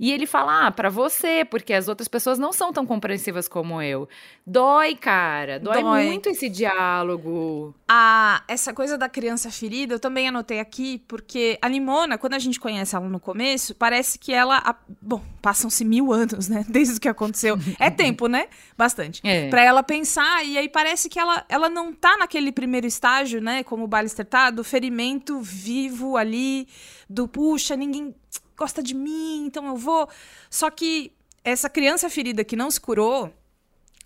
E 0.00 0.10
ele 0.10 0.26
fala, 0.26 0.66
ah, 0.66 0.70
pra 0.72 0.88
você, 0.88 1.44
porque 1.44 1.72
as 1.72 1.86
outras 1.86 2.08
pessoas 2.08 2.36
não 2.38 2.52
são 2.52 2.72
tão 2.72 2.84
compreensivas 2.84 3.46
como 3.46 3.80
eu. 3.80 4.08
Dói, 4.44 4.96
cara. 4.96 5.60
Dói, 5.60 5.80
Dói. 5.80 6.06
muito 6.06 6.28
esse 6.28 6.48
diálogo. 6.96 7.74
A, 7.88 8.42
essa 8.48 8.72
coisa 8.72 8.98
da 8.98 9.08
criança 9.08 9.50
ferida, 9.50 9.94
eu 9.94 10.00
também 10.00 10.26
anotei 10.28 10.58
aqui, 10.60 10.98
porque 11.06 11.58
a 11.62 11.68
Nimona, 11.68 12.18
quando 12.18 12.34
a 12.34 12.38
gente 12.38 12.58
conhece 12.58 12.96
ela 12.96 13.08
no 13.08 13.20
começo, 13.20 13.74
parece 13.74 14.18
que 14.18 14.32
ela. 14.32 14.58
a- 14.64 14.74
bom, 15.00 15.22
passam-se 15.40 15.84
mil 15.84 16.12
anos, 16.12 16.48
né? 16.48 16.64
Desde 16.68 16.96
o 16.96 17.00
que 17.00 17.08
aconteceu. 17.08 17.56
É 17.78 17.88
tempo, 17.90 18.26
né? 18.26 18.48
Bastante. 18.76 19.20
É. 19.24 19.48
Pra 19.50 19.62
ela 19.62 19.82
pensar, 19.82 20.44
e 20.44 20.58
aí 20.58 20.68
parece 20.68 21.08
que 21.08 21.18
ela, 21.18 21.44
ela 21.48 21.68
não 21.68 21.92
tá 21.92 22.16
naquele 22.16 22.50
primeiro 22.50 22.86
estágio, 22.86 23.40
né? 23.40 23.62
Como 23.62 23.84
o 23.84 23.88
Ballister 23.88 24.24
tá, 24.26 24.50
do 24.50 24.64
ferimento 24.64 25.40
vivo 25.40 26.16
ali, 26.16 26.66
do 27.08 27.28
puxa, 27.28 27.76
ninguém 27.76 28.14
gosta 28.56 28.82
de 28.82 28.94
mim, 28.94 29.44
então 29.46 29.66
eu 29.66 29.76
vou. 29.76 30.08
Só 30.50 30.70
que 30.70 31.12
essa 31.44 31.68
criança 31.68 32.08
ferida 32.08 32.44
que 32.44 32.56
não 32.56 32.70
se 32.70 32.80
curou, 32.80 33.32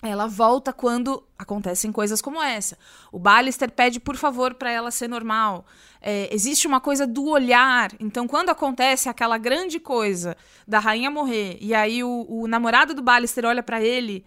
ela 0.02 0.26
volta 0.26 0.72
quando 0.72 1.22
acontecem 1.38 1.90
coisas 1.90 2.20
como 2.20 2.42
essa. 2.42 2.78
O 3.10 3.18
Ballister 3.18 3.70
pede, 3.70 3.98
por 3.98 4.16
favor, 4.16 4.54
para 4.54 4.70
ela 4.70 4.90
ser 4.90 5.08
normal. 5.08 5.66
É, 6.00 6.28
existe 6.32 6.66
uma 6.66 6.80
coisa 6.80 7.06
do 7.06 7.26
olhar. 7.26 7.90
Então, 7.98 8.26
quando 8.28 8.50
acontece 8.50 9.08
aquela 9.08 9.38
grande 9.38 9.80
coisa 9.80 10.36
da 10.66 10.78
rainha 10.78 11.10
morrer, 11.10 11.58
e 11.60 11.74
aí 11.74 12.04
o, 12.04 12.26
o 12.28 12.46
namorado 12.46 12.94
do 12.94 13.02
Ballister 13.02 13.44
olha 13.44 13.62
para 13.62 13.82
ele 13.82 14.24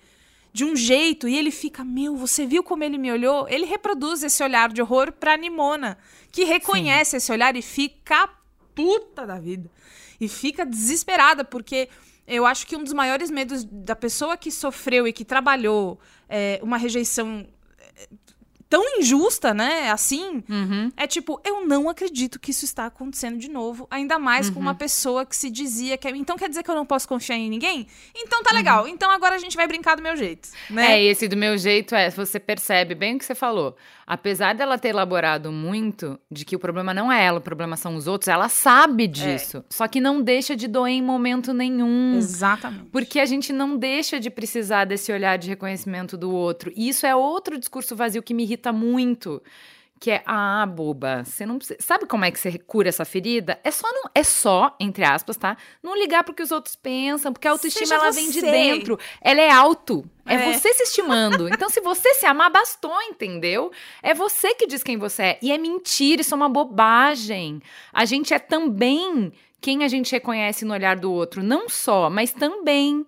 de 0.52 0.66
um 0.66 0.76
jeito 0.76 1.28
e 1.28 1.38
ele 1.38 1.52
fica, 1.52 1.84
meu, 1.84 2.16
você 2.16 2.46
viu 2.46 2.64
como 2.64 2.84
ele 2.84 2.98
me 2.98 3.12
olhou? 3.12 3.48
Ele 3.48 3.66
reproduz 3.66 4.24
esse 4.24 4.44
olhar 4.44 4.70
de 4.74 4.82
horror 4.82 5.12
pra 5.12 5.38
Nimona, 5.38 5.98
que 6.32 6.44
reconhece 6.44 7.18
esse 7.18 7.32
olhar 7.32 7.56
e 7.56 7.62
fica 7.62 8.28
puta 8.74 9.26
da 9.26 9.40
vida. 9.40 9.70
E 10.20 10.28
fica 10.28 10.66
desesperada, 10.66 11.44
porque 11.44 11.90
eu 12.28 12.46
acho 12.46 12.68
que 12.68 12.76
um 12.76 12.84
dos 12.84 12.94
maiores 12.94 13.32
medos 13.32 13.64
da 13.64 13.96
pessoa 13.96 14.38
que 14.38 14.52
sofreu 14.52 15.08
e 15.08 15.14
que 15.14 15.26
trabalhou 15.26 16.00
é, 16.28 16.60
uma 16.62 16.78
rejeição 16.78 17.48
tão 18.70 19.00
injusta, 19.00 19.54
né? 19.54 19.90
Assim, 19.90 20.44
Uhum. 20.48 20.92
é 20.96 21.08
tipo, 21.08 21.42
eu 21.44 21.66
não 21.66 21.90
acredito 21.90 22.40
que 22.40 22.52
isso 22.52 22.66
está 22.66 22.86
acontecendo 22.86 23.38
de 23.38 23.50
novo, 23.50 23.88
ainda 23.90 24.20
mais 24.20 24.50
com 24.50 24.60
uma 24.60 24.76
pessoa 24.76 25.26
que 25.26 25.36
se 25.36 25.50
dizia 25.50 25.98
que 25.98 26.08
é, 26.08 26.12
então 26.12 26.38
quer 26.38 26.48
dizer 26.48 26.62
que 26.64 26.70
eu 26.70 26.76
não 26.76 26.86
posso 26.86 27.08
confiar 27.08 27.36
em 27.38 27.50
ninguém? 27.50 27.88
Então 28.16 28.44
tá 28.44 28.54
legal. 28.54 28.88
Então 28.88 29.10
agora 29.10 29.36
a 29.36 29.40
gente 29.40 29.56
vai 29.58 29.68
brincar 29.68 29.96
do 29.96 30.04
meu 30.04 30.16
jeito, 30.16 30.50
né? 30.70 30.94
É, 30.94 31.04
e 31.04 31.08
esse 31.08 31.28
do 31.28 31.36
meu 31.36 31.58
jeito 31.58 31.96
é, 31.96 32.10
você 32.12 32.40
percebe 32.40 32.94
bem 32.94 33.16
o 33.16 33.20
que 33.20 33.26
você 33.26 33.34
falou. 33.36 33.76
Apesar 34.06 34.56
dela 34.56 34.78
ter 34.78 34.90
elaborado 34.90 35.52
muito 35.52 36.20
de 36.32 36.44
que 36.44 36.56
o 36.56 36.60
problema 36.60 36.94
não 36.96 37.12
é 37.12 37.24
ela, 37.24 37.38
o 37.38 37.42
problema 37.42 37.78
são 37.78 37.96
os 37.96 38.08
outros, 38.08 38.28
ela 38.28 38.50
sabe 38.50 39.06
disso. 39.08 39.64
Só 39.70 39.88
que 39.88 40.02
não 40.02 40.20
deixa 40.20 40.56
de 40.56 40.68
doer 40.68 40.94
em 40.94 41.02
momento 41.02 41.54
nenhum. 41.54 42.18
Exatamente. 42.18 42.86
Porque 42.92 43.20
a 43.20 43.26
gente 43.26 43.54
não 43.54 43.78
deixa 43.78 44.20
de 44.20 44.32
precisar 44.32 44.86
desse 44.86 45.12
olhar 45.12 45.38
de 45.38 45.50
reconhecimento 45.50 46.18
do 46.18 46.32
outro. 46.32 46.72
E 46.76 46.90
isso 46.90 47.06
é 47.06 47.16
outro 47.16 47.58
discurso 47.60 47.96
vazio 47.96 48.24
que 48.24 48.34
me 48.34 48.42
irrita 48.44 48.59
muito. 48.72 49.42
Que 50.02 50.12
é, 50.12 50.24
ah, 50.26 50.66
boba, 50.66 51.26
você 51.26 51.46
não 51.46 51.58
precisa. 51.58 51.78
Sabe 51.82 52.06
como 52.06 52.24
é 52.24 52.32
que 52.32 52.40
você 52.40 52.58
cura 52.58 52.88
essa 52.88 53.04
ferida? 53.04 53.60
É 53.66 53.70
só, 53.70 53.86
não, 53.92 54.04
é 54.16 54.24
só, 54.24 54.74
entre 54.80 55.04
aspas, 55.04 55.36
tá? 55.36 55.58
Não 55.84 55.94
ligar 55.94 56.24
pro 56.24 56.34
que 56.34 56.42
os 56.42 56.52
outros 56.52 56.74
pensam, 56.74 57.34
porque 57.34 57.50
a 57.50 57.52
autoestima 57.52 57.86
Seja 57.86 57.96
ela 57.96 58.10
vem 58.10 58.32
de 58.32 58.40
você. 58.40 58.50
dentro. 58.50 58.98
Ela 59.20 59.42
é 59.42 59.52
auto. 59.52 60.06
É, 60.26 60.36
É. 60.36 60.54
você 60.54 60.74
se 60.74 60.84
estimando. 60.84 61.50
Então, 61.50 61.70
se 61.70 61.82
você 61.82 62.14
se 62.14 62.26
amar, 62.26 62.50
bastou, 62.50 62.96
entendeu? 63.02 63.72
É 64.02 64.14
você 64.14 64.56
que 64.56 64.68
diz 64.68 64.84
quem 64.84 64.96
você 64.96 65.22
é. 65.24 65.40
E 65.42 65.52
é 65.52 65.58
mentira, 65.58 66.22
isso 66.22 66.34
é 66.34 66.38
uma 66.38 66.48
bobagem. 66.48 67.62
A 67.92 68.06
gente 68.06 68.34
é 68.34 68.40
também 68.40 69.34
quem 69.60 69.84
a 69.84 69.90
gente 69.90 70.14
reconhece 70.14 70.64
no 70.64 70.74
olhar 70.74 70.96
do 70.96 71.12
outro. 71.12 71.44
Não 71.44 71.68
só, 71.68 72.10
mas 72.10 72.32
também. 72.32 73.06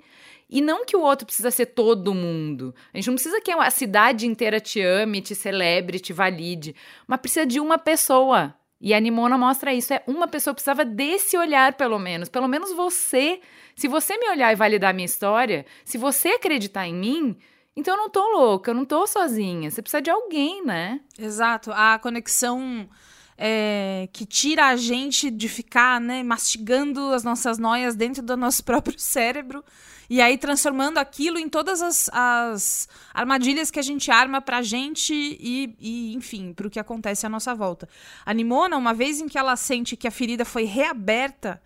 E 0.51 0.59
não 0.59 0.85
que 0.85 0.97
o 0.97 1.01
outro 1.01 1.25
precisa 1.25 1.49
ser 1.49 1.67
todo 1.67 2.13
mundo. 2.13 2.75
A 2.93 2.97
gente 2.97 3.07
não 3.07 3.15
precisa 3.15 3.39
que 3.39 3.49
a 3.49 3.71
cidade 3.71 4.27
inteira 4.27 4.59
te 4.59 4.81
ame, 4.81 5.21
te 5.21 5.33
celebre, 5.33 5.97
te 5.97 6.11
valide. 6.11 6.75
Mas 7.07 7.21
precisa 7.21 7.45
de 7.45 7.57
uma 7.57 7.77
pessoa. 7.77 8.53
E 8.79 8.93
a 8.93 8.99
Nimona 8.99 9.37
mostra 9.37 9.73
isso. 9.73 9.93
É 9.93 10.03
uma 10.05 10.27
pessoa 10.27 10.53
precisava 10.53 10.83
desse 10.83 11.37
olhar, 11.37 11.73
pelo 11.73 11.97
menos. 11.97 12.27
Pelo 12.27 12.49
menos 12.49 12.73
você. 12.73 13.39
Se 13.77 13.87
você 13.87 14.17
me 14.17 14.29
olhar 14.29 14.51
e 14.51 14.55
validar 14.57 14.89
a 14.89 14.93
minha 14.93 15.05
história, 15.05 15.65
se 15.85 15.97
você 15.97 16.29
acreditar 16.29 16.85
em 16.85 16.95
mim, 16.95 17.37
então 17.73 17.93
eu 17.95 17.97
não 17.97 18.09
tô 18.09 18.27
louca, 18.37 18.71
eu 18.71 18.75
não 18.75 18.83
tô 18.83 19.07
sozinha. 19.07 19.71
Você 19.71 19.81
precisa 19.81 20.01
de 20.01 20.09
alguém, 20.09 20.65
né? 20.65 20.99
Exato. 21.17 21.71
A 21.71 21.97
conexão 21.97 22.89
é, 23.37 24.09
que 24.11 24.25
tira 24.25 24.67
a 24.67 24.75
gente 24.75 25.31
de 25.31 25.47
ficar, 25.47 26.01
né, 26.01 26.21
mastigando 26.23 27.13
as 27.13 27.23
nossas 27.23 27.57
noias 27.57 27.95
dentro 27.95 28.21
do 28.21 28.35
nosso 28.35 28.63
próprio 28.65 28.99
cérebro 28.99 29.63
e 30.11 30.19
aí 30.19 30.37
transformando 30.37 30.97
aquilo 30.97 31.39
em 31.39 31.47
todas 31.47 31.81
as, 31.81 32.09
as 32.11 32.89
armadilhas 33.13 33.71
que 33.71 33.79
a 33.79 33.81
gente 33.81 34.11
arma 34.11 34.41
pra 34.41 34.61
gente 34.61 35.13
e, 35.13 35.73
e 35.79 36.13
enfim, 36.13 36.51
pro 36.51 36.69
que 36.69 36.81
acontece 36.81 37.25
à 37.25 37.29
nossa 37.29 37.55
volta. 37.55 37.87
A 38.25 38.33
Nimona, 38.33 38.75
uma 38.75 38.93
vez 38.93 39.21
em 39.21 39.29
que 39.29 39.37
ela 39.37 39.55
sente 39.55 39.95
que 39.95 40.05
a 40.05 40.11
ferida 40.11 40.43
foi 40.43 40.65
reaberta 40.65 41.61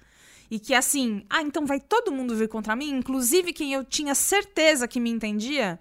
e 0.51 0.59
que 0.59 0.75
assim, 0.75 1.25
ah, 1.27 1.41
então 1.41 1.65
vai 1.65 1.79
todo 1.79 2.11
mundo 2.11 2.35
vir 2.35 2.47
contra 2.47 2.75
mim, 2.75 2.91
inclusive 2.91 3.51
quem 3.51 3.73
eu 3.73 3.83
tinha 3.83 4.13
certeza 4.13 4.87
que 4.87 4.99
me 4.99 5.09
entendia. 5.09 5.79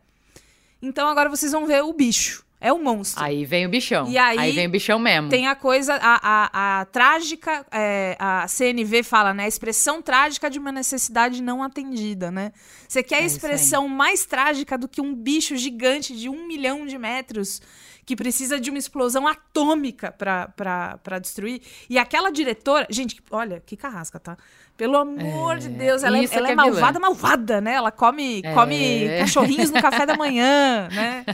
Então 0.81 1.07
agora 1.07 1.29
vocês 1.29 1.53
vão 1.53 1.67
ver 1.67 1.85
o 1.85 1.93
bicho. 1.93 2.44
É 2.65 2.73
o 2.73 2.79
monstro. 2.83 3.23
Aí 3.23 3.45
vem 3.45 3.67
o 3.67 3.69
bichão. 3.69 4.09
E 4.09 4.17
aí 4.17 4.53
vem 4.53 4.67
o 4.67 4.71
bichão 4.71 4.99
mesmo. 4.99 5.29
Tem 5.29 5.47
a 5.47 5.55
coisa, 5.55 5.97
a, 6.01 6.21
a, 6.23 6.81
a 6.81 6.85
trágica, 6.87 7.67
é, 7.71 8.17
a 8.19 8.49
CNV 8.49 9.03
fala, 9.03 9.35
né? 9.35 9.45
A 9.45 9.49
expressão 9.49 10.01
trágica 10.01 10.49
de 10.49 10.59
uma 10.59 10.73
necessidade 10.73 11.43
não 11.43 11.63
atendida, 11.63 12.31
né? 12.31 12.53
Você 12.89 13.03
quer 13.03 13.17
a 13.17 13.19
É 13.19 13.21
aí. 13.21 13.27
expressão 13.27 13.87
mais 13.87 14.25
trágica 14.25 14.79
do 14.79 14.89
que 14.89 15.03
um 15.03 15.15
bicho 15.15 15.55
gigante 15.59 16.17
de 16.17 16.31
um 16.31 16.47
milhão 16.47 16.87
de 16.87 16.97
metros 16.97 17.61
que 18.07 18.15
precisa 18.17 18.61
de 18.61 18.71
uma 18.71 18.79
explosão 18.79 19.27
atômica 19.27 20.13
pra 20.13 21.19
destruir. 21.21 21.61
E 21.89 21.99
aquela 21.99 22.31
diretora. 22.31 22.87
Gente, 22.91 23.23
olha, 23.31 23.63
que 23.65 23.77
carrasca, 23.77 24.19
tá? 24.21 24.37
Pelo 24.77 24.97
amor 24.97 25.55
É, 25.55 25.59
de 25.59 25.69
Deus, 25.69 26.03
ela 26.03 26.19
é, 26.19 26.25
ela 26.33 26.49
é 26.49 26.53
é 26.53 26.55
vilã. 26.57 26.65
malvada, 26.71 26.99
malvada, 26.99 27.61
né? 27.61 27.75
Ela 27.75 27.93
come, 27.93 28.43
É. 28.45 28.53
come 28.55 29.07
cachorrinhos 29.21 29.71
no 29.71 29.81
café 29.81 30.05
da 30.05 30.17
manhã, 30.17 30.89
né? 30.93 31.25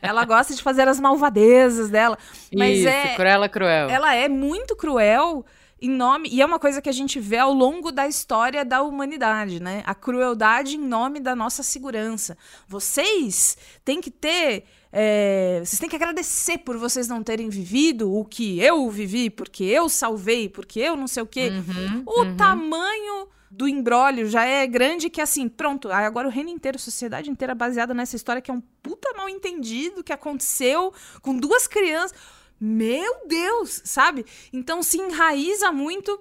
Ela 0.00 0.24
gosta 0.24 0.54
de 0.54 0.62
fazer 0.62 0.88
as 0.88 0.98
malvadezas 0.98 1.90
dela. 1.90 2.16
Mas 2.54 2.78
Isso, 2.78 2.88
é, 2.88 3.14
cruela, 3.14 3.48
cruel. 3.50 3.90
ela 3.90 4.14
é 4.14 4.28
muito 4.30 4.74
cruel 4.74 5.44
em 5.78 5.90
nome. 5.90 6.30
E 6.32 6.40
é 6.40 6.46
uma 6.46 6.58
coisa 6.58 6.80
que 6.80 6.88
a 6.88 6.92
gente 6.92 7.20
vê 7.20 7.36
ao 7.36 7.52
longo 7.52 7.92
da 7.92 8.08
história 8.08 8.64
da 8.64 8.80
humanidade, 8.80 9.60
né? 9.60 9.82
A 9.84 9.94
crueldade 9.94 10.76
em 10.76 10.80
nome 10.80 11.20
da 11.20 11.36
nossa 11.36 11.62
segurança. 11.62 12.34
Vocês 12.66 13.58
têm 13.84 14.00
que 14.00 14.10
ter. 14.10 14.64
É, 14.98 15.60
vocês 15.62 15.78
têm 15.78 15.90
que 15.90 15.96
agradecer 15.96 16.56
por 16.56 16.78
vocês 16.78 17.06
não 17.06 17.22
terem 17.22 17.50
vivido 17.50 18.10
o 18.10 18.24
que 18.24 18.58
eu 18.60 18.88
vivi, 18.88 19.28
porque 19.28 19.62
eu 19.62 19.90
salvei, 19.90 20.48
porque 20.48 20.80
eu 20.80 20.96
não 20.96 21.06
sei 21.06 21.22
o 21.22 21.26
quê. 21.26 21.50
Uhum, 21.50 22.02
o 22.06 22.34
tamanho 22.34 23.28
do 23.50 23.68
embrólio 23.68 24.26
já 24.26 24.46
é 24.46 24.66
grande 24.66 25.10
que 25.10 25.20
assim, 25.20 25.50
pronto, 25.50 25.92
agora 25.92 26.26
o 26.26 26.30
reino 26.30 26.48
inteiro, 26.48 26.76
a 26.76 26.78
sociedade 26.78 27.28
inteira 27.28 27.54
baseada 27.54 27.92
nessa 27.92 28.16
história 28.16 28.40
que 28.40 28.50
é 28.50 28.54
um 28.54 28.62
puta 28.82 29.12
mal 29.14 29.28
entendido 29.28 30.02
que 30.02 30.14
aconteceu 30.14 30.94
com 31.20 31.36
duas 31.36 31.66
crianças. 31.66 32.16
Meu 32.58 33.26
Deus, 33.26 33.82
sabe? 33.84 34.24
Então 34.50 34.82
se 34.82 34.96
enraiza 34.96 35.70
muito 35.72 36.18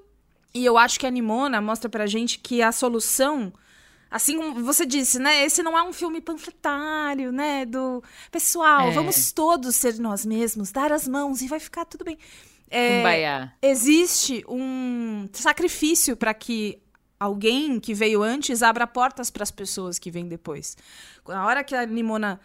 e 0.53 0.65
eu 0.65 0.77
acho 0.77 0.99
que 0.99 1.07
a 1.07 1.09
Nimona 1.09 1.61
mostra 1.61 1.89
pra 1.89 2.05
gente 2.05 2.39
que 2.39 2.61
a 2.61 2.73
solução 2.73 3.53
Assim 4.15 4.37
como 4.37 4.63
você 4.63 4.85
disse, 4.85 5.19
né? 5.19 5.43
Esse 5.43 5.61
não 5.61 5.77
é 5.77 5.83
um 5.83 5.91
filme 5.91 6.21
panfletário, 6.21 7.33
né? 7.33 7.65
Do 7.65 8.01
pessoal, 8.31 8.87
É. 8.87 8.91
vamos 8.91 9.33
todos 9.33 9.75
ser 9.75 9.99
nós 9.99 10.25
mesmos, 10.25 10.71
dar 10.71 10.93
as 10.93 11.05
mãos 11.05 11.41
e 11.41 11.49
vai 11.49 11.59
ficar 11.59 11.83
tudo 11.83 12.05
bem. 12.05 12.17
É, 12.71 13.03
existe 13.61 14.41
um 14.47 15.27
sacrifício 15.33 16.15
para 16.15 16.33
que 16.33 16.81
alguém 17.19 17.77
que 17.77 17.93
veio 17.93 18.23
antes 18.23 18.63
abra 18.63 18.87
portas 18.87 19.29
para 19.29 19.43
as 19.43 19.51
pessoas 19.51 19.99
que 19.99 20.09
vêm 20.09 20.29
depois. 20.29 20.77
Na 21.27 21.45
hora 21.45 21.61
que 21.61 21.75
a 21.75 21.85
Nimona 21.85 22.39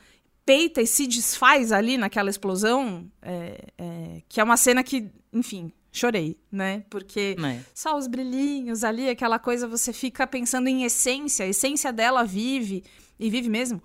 peita 0.45 0.83
e 0.83 0.89
se 0.89 1.07
desfaz 1.07 1.71
ali 1.71 1.97
naquela 1.97 2.31
explosão, 2.31 3.09
é, 3.23 3.65
é, 3.79 4.23
que 4.29 4.41
é 4.41 4.45
uma 4.45 4.57
cena 4.57 4.83
que, 4.83 5.09
enfim, 5.33 5.73
chorei, 5.93 6.37
né? 6.51 6.85
Porque 6.89 7.37
É. 7.43 7.61
só 7.75 7.97
os 7.97 8.07
brilhinhos 8.07 8.85
ali, 8.85 9.09
aquela 9.09 9.39
coisa, 9.39 9.67
você 9.67 9.93
fica 9.93 10.27
pensando 10.27 10.69
em 10.69 10.85
essência, 10.85 11.45
a 11.45 11.49
essência 11.49 11.93
dela 11.93 12.25
vive, 12.25 12.85
e 13.19 13.29
vive 13.29 13.49
mesmo. 13.49 13.83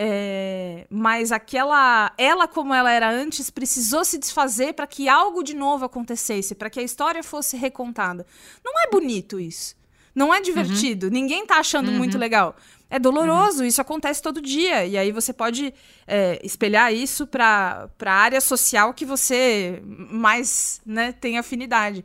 É, 0.00 0.86
mas 0.88 1.32
aquela. 1.32 2.12
Ela, 2.16 2.46
como 2.46 2.72
ela 2.72 2.90
era 2.92 3.10
antes, 3.10 3.50
precisou 3.50 4.04
se 4.04 4.16
desfazer 4.16 4.72
para 4.74 4.86
que 4.86 5.08
algo 5.08 5.42
de 5.42 5.54
novo 5.54 5.84
acontecesse, 5.84 6.54
para 6.54 6.70
que 6.70 6.78
a 6.78 6.82
história 6.84 7.20
fosse 7.22 7.56
recontada. 7.56 8.24
Não 8.64 8.72
é 8.80 8.88
bonito 8.90 9.40
isso. 9.40 9.74
Não 10.14 10.32
é 10.32 10.40
divertido. 10.40 11.10
Ninguém 11.10 11.44
tá 11.46 11.56
achando 11.58 11.90
muito 11.90 12.16
legal. 12.16 12.54
É 12.90 12.98
doloroso, 12.98 13.64
isso 13.64 13.80
acontece 13.80 14.22
todo 14.22 14.40
dia. 14.40 14.86
E 14.86 14.96
aí 14.96 15.12
você 15.12 15.32
pode 15.32 15.74
é, 16.06 16.40
espelhar 16.42 16.92
isso 16.92 17.26
para 17.26 17.88
a 18.00 18.12
área 18.12 18.40
social 18.40 18.94
que 18.94 19.04
você 19.04 19.82
mais 19.84 20.80
né, 20.86 21.12
tem 21.12 21.36
afinidade. 21.36 22.04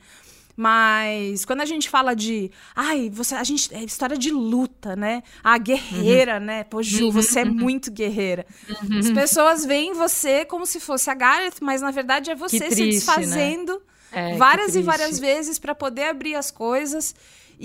Mas 0.56 1.46
quando 1.46 1.62
a 1.62 1.66
gente 1.66 1.90
fala 1.90 2.16
de. 2.16 2.52
Ai, 2.76 3.10
você. 3.12 3.34
A 3.34 3.44
gente. 3.44 3.74
É 3.74 3.84
história 3.84 4.16
de 4.16 4.30
luta, 4.30 4.96
né? 4.96 5.24
A 5.44 5.58
guerreira, 5.58 6.36
uhum. 6.36 6.46
né? 6.46 6.64
Pô, 6.64 6.84
Ju, 6.84 7.12
você 7.12 7.40
é 7.40 7.46
muito 7.46 7.92
guerreira. 7.92 8.46
Uhum. 8.70 9.00
As 9.00 9.10
pessoas 9.10 9.66
veem 9.66 9.94
você 9.94 10.46
como 10.46 10.66
se 10.66 10.80
fosse 10.80 11.10
a 11.10 11.16
Gareth, 11.16 11.56
mas 11.60 11.82
na 11.82 11.90
verdade 11.90 12.30
é 12.30 12.36
você 12.36 12.60
triste, 12.60 12.76
se 12.76 12.86
né? 12.86 12.92
desfazendo 12.92 13.82
né? 14.12 14.34
é, 14.34 14.38
várias 14.38 14.76
e 14.76 14.82
várias 14.84 15.18
vezes 15.18 15.58
para 15.58 15.74
poder 15.74 16.04
abrir 16.04 16.36
as 16.36 16.52
coisas. 16.52 17.16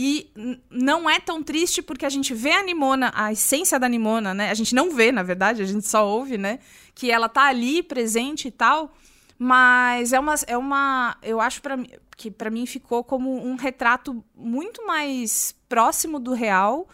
E 0.01 0.31
não 0.71 1.11
é 1.11 1.19
tão 1.19 1.43
triste 1.43 1.83
porque 1.83 2.07
a 2.07 2.09
gente 2.09 2.33
vê 2.33 2.53
a 2.53 2.63
Nimona, 2.63 3.11
a 3.17 3.33
essência 3.33 3.81
da 3.81 3.89
Nimona, 3.89 4.33
né? 4.33 4.49
A 4.49 4.55
gente 4.55 4.73
não 4.73 4.95
vê, 4.95 5.11
na 5.11 5.25
verdade, 5.25 5.61
a 5.61 5.65
gente 5.65 5.89
só 5.89 6.07
ouve, 6.07 6.39
né? 6.39 6.61
Que 6.95 7.11
ela 7.11 7.29
tá 7.29 7.47
ali 7.47 7.83
presente 7.83 8.47
e 8.47 8.51
tal. 8.53 8.95
Mas 9.37 10.13
é 10.13 10.21
uma. 10.21 10.37
É 10.47 10.57
uma 10.57 11.17
eu 11.21 11.41
acho 11.41 11.61
mim 11.77 11.89
que 12.17 12.31
para 12.31 12.49
mim 12.49 12.65
ficou 12.65 13.03
como 13.03 13.45
um 13.45 13.57
retrato 13.57 14.25
muito 14.37 14.87
mais 14.87 15.53
próximo 15.69 16.21
do 16.21 16.33
real 16.33 16.89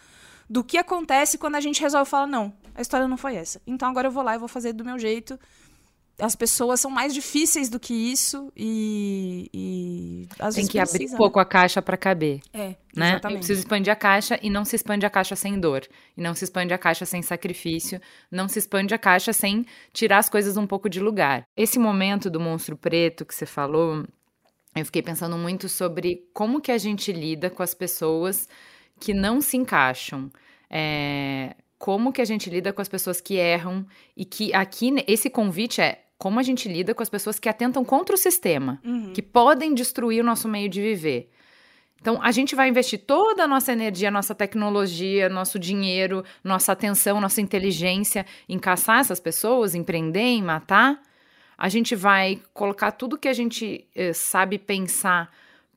do 0.49 0.63
que 0.63 0.77
acontece 0.77 1.37
quando 1.37 1.55
a 1.55 1.61
gente 1.61 1.81
resolve 1.81 2.09
falar 2.09 2.27
não, 2.27 2.53
a 2.73 2.81
história 2.81 3.07
não 3.07 3.17
foi 3.17 3.35
essa. 3.35 3.61
Então 3.67 3.87
agora 3.87 4.07
eu 4.07 4.11
vou 4.11 4.23
lá 4.23 4.33
e 4.33 4.39
vou 4.39 4.47
fazer 4.47 4.73
do 4.73 4.83
meu 4.83 4.97
jeito. 4.97 5.39
As 6.17 6.35
pessoas 6.35 6.79
são 6.79 6.89
mais 6.89 7.13
difíceis 7.13 7.69
do 7.69 7.77
que 7.77 7.93
isso 7.93 8.51
e, 8.55 9.49
e 9.53 10.27
às 10.39 10.55
tem 10.55 10.65
que 10.65 10.77
precisa, 10.77 10.95
abrir 10.97 11.13
um 11.13 11.17
pouco 11.17 11.39
a 11.39 11.45
caixa 11.45 11.81
para 11.81 11.97
caber. 11.97 12.39
É, 12.53 12.75
né? 12.95 13.09
exatamente. 13.09 13.39
Precisa 13.39 13.59
expandir 13.59 13.91
a 13.91 13.95
caixa 13.95 14.39
e 14.41 14.49
não 14.49 14.63
se 14.63 14.77
expande 14.77 15.05
a 15.05 15.09
caixa 15.09 15.35
sem 15.35 15.59
dor, 15.59 15.85
e 16.15 16.21
não 16.21 16.33
se 16.33 16.45
expande 16.45 16.73
a 16.73 16.77
caixa 16.77 17.05
sem 17.05 17.21
sacrifício, 17.21 17.99
não 18.31 18.47
se 18.47 18.59
expande 18.59 18.93
a 18.93 18.97
caixa 18.97 19.33
sem 19.33 19.65
tirar 19.91 20.19
as 20.19 20.29
coisas 20.29 20.55
um 20.55 20.65
pouco 20.65 20.89
de 20.89 21.01
lugar. 21.01 21.43
Esse 21.55 21.77
momento 21.77 22.29
do 22.29 22.39
monstro 22.39 22.77
preto 22.77 23.25
que 23.25 23.35
você 23.35 23.45
falou, 23.45 24.05
eu 24.73 24.85
fiquei 24.85 25.01
pensando 25.01 25.37
muito 25.37 25.67
sobre 25.67 26.29
como 26.33 26.61
que 26.61 26.71
a 26.71 26.77
gente 26.77 27.11
lida 27.11 27.49
com 27.49 27.61
as 27.61 27.73
pessoas 27.73 28.47
que 29.01 29.13
não 29.13 29.41
se 29.41 29.57
encaixam. 29.57 30.31
É, 30.69 31.55
como 31.77 32.11
que 32.11 32.21
a 32.21 32.25
gente 32.25 32.49
lida 32.49 32.71
com 32.73 32.81
as 32.81 32.87
pessoas 32.87 33.21
que 33.21 33.35
erram 33.35 33.85
e 34.15 34.25
que 34.25 34.53
aqui 34.53 34.91
esse 35.07 35.29
convite 35.29 35.81
é 35.81 36.04
como 36.17 36.39
a 36.39 36.43
gente 36.43 36.67
lida 36.67 36.93
com 36.93 37.03
as 37.03 37.09
pessoas 37.09 37.39
que 37.39 37.49
atentam 37.49 37.83
contra 37.83 38.15
o 38.15 38.17
sistema, 38.17 38.79
uhum. 38.83 39.13
que 39.13 39.21
podem 39.21 39.73
destruir 39.73 40.21
o 40.21 40.25
nosso 40.25 40.47
meio 40.47 40.69
de 40.69 40.81
viver. 40.81 41.29
Então, 41.99 42.19
a 42.21 42.31
gente 42.31 42.55
vai 42.55 42.69
investir 42.69 42.99
toda 42.99 43.43
a 43.43 43.47
nossa 43.47 43.71
energia, 43.71 44.11
nossa 44.11 44.35
tecnologia, 44.35 45.27
nosso 45.27 45.57
dinheiro, 45.57 46.23
nossa 46.43 46.71
atenção, 46.71 47.19
nossa 47.19 47.41
inteligência 47.41 48.25
em 48.47 48.59
caçar 48.59 48.99
essas 48.99 49.19
pessoas, 49.19 49.73
em 49.73 49.83
prender, 49.83 50.21
em 50.21 50.43
matar 50.43 51.01
a 51.57 51.69
gente 51.69 51.95
vai 51.95 52.41
colocar 52.53 52.91
tudo 52.91 53.17
que 53.17 53.27
a 53.27 53.33
gente 53.33 53.87
eh, 53.95 54.13
sabe 54.13 54.57
pensar 54.57 55.31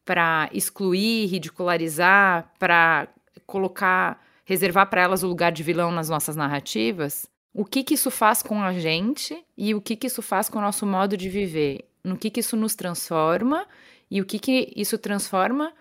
para 0.04 0.48
excluir, 0.52 1.26
ridicularizar, 1.26 2.50
para 2.58 3.08
colocar, 3.46 4.20
reservar 4.44 4.88
para 4.88 5.02
elas 5.02 5.22
o 5.22 5.28
lugar 5.28 5.52
de 5.52 5.62
vilão 5.62 5.92
nas 5.92 6.08
nossas 6.08 6.34
narrativas. 6.34 7.26
O 7.52 7.64
que, 7.64 7.82
que 7.82 7.94
isso 7.94 8.10
faz 8.10 8.42
com 8.42 8.62
a 8.62 8.72
gente 8.72 9.44
e 9.56 9.74
o 9.74 9.80
que, 9.80 9.96
que 9.96 10.06
isso 10.06 10.22
faz 10.22 10.48
com 10.48 10.58
o 10.58 10.62
nosso 10.62 10.86
modo 10.86 11.16
de 11.16 11.28
viver? 11.28 11.88
No 12.04 12.16
que, 12.16 12.30
que 12.30 12.40
isso 12.40 12.56
nos 12.56 12.74
transforma 12.74 13.66
e 14.10 14.20
o 14.20 14.24
que, 14.24 14.38
que 14.38 14.72
isso 14.76 14.96
transforma 14.96 15.72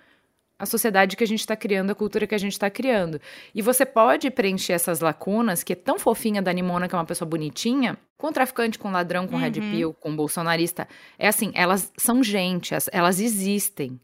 a 0.59 0.65
sociedade 0.65 1.15
que 1.15 1.23
a 1.23 1.27
gente 1.27 1.41
está 1.41 1.55
criando, 1.55 1.91
a 1.91 1.95
cultura 1.95 2.25
que 2.25 2.33
a 2.33 2.37
gente 2.37 2.53
está 2.53 2.69
criando. 2.69 3.21
E 3.53 3.61
você 3.61 3.85
pode 3.85 4.29
preencher 4.31 4.73
essas 4.73 5.01
lacunas, 5.01 5.63
que 5.63 5.73
é 5.73 5.75
tão 5.75 5.99
fofinha 5.99 6.41
da 6.41 6.51
Nimona, 6.51 6.87
que 6.87 6.95
é 6.95 6.97
uma 6.97 7.05
pessoa 7.05 7.29
bonitinha, 7.29 7.95
com 8.17 8.31
traficante, 8.31 8.79
com 8.79 8.89
ladrão, 8.89 9.27
com 9.27 9.35
uhum. 9.35 9.41
red 9.41 9.51
pill, 9.51 9.93
com 9.93 10.15
bolsonarista. 10.15 10.87
É 11.19 11.27
assim, 11.27 11.51
elas 11.53 11.91
são 11.95 12.23
gente, 12.23 12.73
elas 12.91 13.19
existem. 13.19 13.99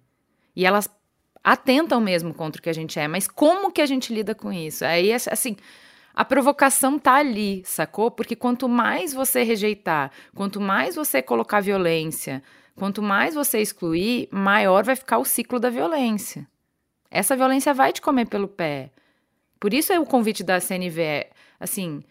E 0.55 0.65
elas 0.65 0.87
atentam 1.43 1.99
mesmo 1.99 2.33
contra 2.33 2.59
o 2.59 2.63
que 2.63 2.69
a 2.69 2.73
gente 2.73 2.99
é. 2.99 3.07
Mas 3.07 3.27
como 3.27 3.71
que 3.71 3.81
a 3.81 3.85
gente 3.87 4.13
lida 4.13 4.35
com 4.35 4.53
isso? 4.53 4.85
Aí, 4.85 5.11
assim, 5.11 5.57
a 6.13 6.23
provocação 6.23 6.99
tá 6.99 7.15
ali, 7.15 7.63
sacou? 7.65 8.11
Porque 8.11 8.35
quanto 8.35 8.69
mais 8.69 9.13
você 9.13 9.43
rejeitar, 9.43 10.11
quanto 10.35 10.61
mais 10.61 10.95
você 10.95 11.21
colocar 11.21 11.59
violência, 11.59 12.43
Quanto 12.75 13.01
mais 13.01 13.35
você 13.35 13.61
excluir, 13.61 14.27
maior 14.31 14.83
vai 14.83 14.95
ficar 14.95 15.19
o 15.19 15.25
ciclo 15.25 15.59
da 15.59 15.69
violência. 15.69 16.47
Essa 17.09 17.35
violência 17.35 17.73
vai 17.73 17.93
te 17.93 18.01
comer 18.01 18.27
pelo 18.27 18.47
pé. 18.47 18.89
Por 19.59 19.73
isso 19.73 19.93
é 19.93 19.99
o 19.99 20.05
convite 20.05 20.43
da 20.43 20.59
CNV, 20.59 21.27
assim, 21.59 22.03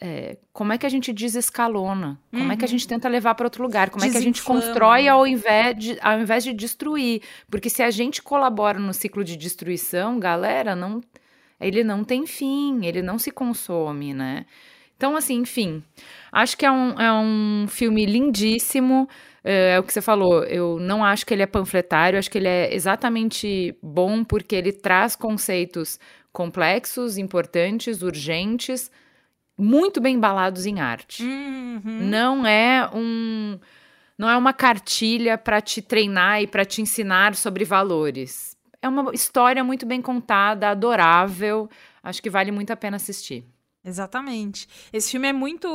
é, 0.00 0.36
como 0.52 0.72
é 0.72 0.78
que 0.78 0.86
a 0.86 0.88
gente 0.88 1.12
desescalona? 1.12 2.18
Como 2.30 2.44
uhum. 2.44 2.52
é 2.52 2.56
que 2.56 2.64
a 2.64 2.68
gente 2.68 2.86
tenta 2.86 3.08
levar 3.08 3.34
para 3.34 3.46
outro 3.46 3.62
lugar? 3.62 3.90
Como 3.90 4.00
Desinflama. 4.02 4.18
é 4.18 4.22
que 4.22 4.24
a 4.24 4.32
gente 4.32 4.42
constrói 4.42 5.08
ao 5.08 5.26
invés, 5.26 5.76
de, 5.76 5.98
ao 6.00 6.20
invés 6.20 6.44
de 6.44 6.52
destruir? 6.52 7.22
Porque 7.50 7.68
se 7.68 7.82
a 7.82 7.90
gente 7.90 8.22
colabora 8.22 8.78
no 8.78 8.94
ciclo 8.94 9.24
de 9.24 9.36
destruição, 9.36 10.18
galera, 10.18 10.76
não, 10.76 11.02
ele 11.60 11.82
não 11.82 12.04
tem 12.04 12.26
fim, 12.26 12.84
ele 12.84 13.02
não 13.02 13.18
se 13.18 13.30
consome, 13.30 14.12
né? 14.12 14.46
Então, 14.96 15.14
assim, 15.14 15.34
enfim, 15.34 15.82
acho 16.32 16.56
que 16.56 16.64
é 16.64 16.70
um, 16.70 16.98
é 16.98 17.12
um 17.12 17.66
filme 17.68 18.06
lindíssimo. 18.06 19.08
É, 19.44 19.74
é, 19.74 19.78
o 19.78 19.82
que 19.82 19.92
você 19.92 20.00
falou, 20.00 20.42
eu 20.44 20.78
não 20.80 21.04
acho 21.04 21.24
que 21.26 21.34
ele 21.34 21.42
é 21.42 21.46
panfletário, 21.46 22.18
acho 22.18 22.30
que 22.30 22.38
ele 22.38 22.48
é 22.48 22.74
exatamente 22.74 23.76
bom 23.82 24.24
porque 24.24 24.56
ele 24.56 24.72
traz 24.72 25.14
conceitos 25.14 26.00
complexos, 26.32 27.18
importantes, 27.18 28.02
urgentes, 28.02 28.90
muito 29.58 30.00
bem 30.00 30.16
embalados 30.16 30.66
em 30.66 30.80
arte. 30.80 31.22
Uhum. 31.22 31.80
Não 31.84 32.46
é 32.46 32.88
um 32.92 33.58
não 34.18 34.30
é 34.30 34.36
uma 34.36 34.54
cartilha 34.54 35.36
para 35.36 35.60
te 35.60 35.82
treinar 35.82 36.40
e 36.40 36.46
para 36.46 36.64
te 36.64 36.80
ensinar 36.80 37.34
sobre 37.34 37.64
valores. 37.64 38.55
É 38.80 38.88
uma 38.88 39.12
história 39.14 39.62
muito 39.64 39.86
bem 39.86 40.00
contada, 40.00 40.70
adorável. 40.70 41.68
Acho 42.02 42.22
que 42.22 42.30
vale 42.30 42.50
muito 42.50 42.70
a 42.70 42.76
pena 42.76 42.96
assistir. 42.96 43.44
Exatamente. 43.86 44.68
Esse 44.92 45.12
filme 45.12 45.28
é 45.28 45.32
muito. 45.32 45.68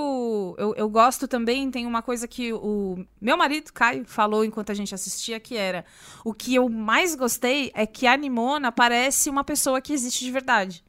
Eu, 0.58 0.76
eu 0.76 0.90
gosto 0.90 1.30
também. 1.30 1.72
Tem 1.72 1.86
uma 1.86 2.02
coisa 2.02 2.28
que 2.28 2.52
o 2.52 3.06
meu 3.22 3.38
marido, 3.38 3.72
Caio, 3.72 4.04
falou 4.06 4.44
enquanto 4.44 4.70
a 4.70 4.76
gente 4.76 4.94
assistia, 4.94 5.40
que 5.40 5.56
era: 5.56 5.86
o 6.26 6.34
que 6.34 6.54
eu 6.54 6.68
mais 6.68 7.16
gostei 7.16 7.72
é 7.74 7.86
que 7.86 8.06
a 8.06 8.18
Nimona 8.18 8.70
parece 8.70 9.30
uma 9.30 9.46
pessoa 9.46 9.80
que 9.80 9.94
existe 9.94 10.26
de 10.26 10.32
verdade. 10.32 10.84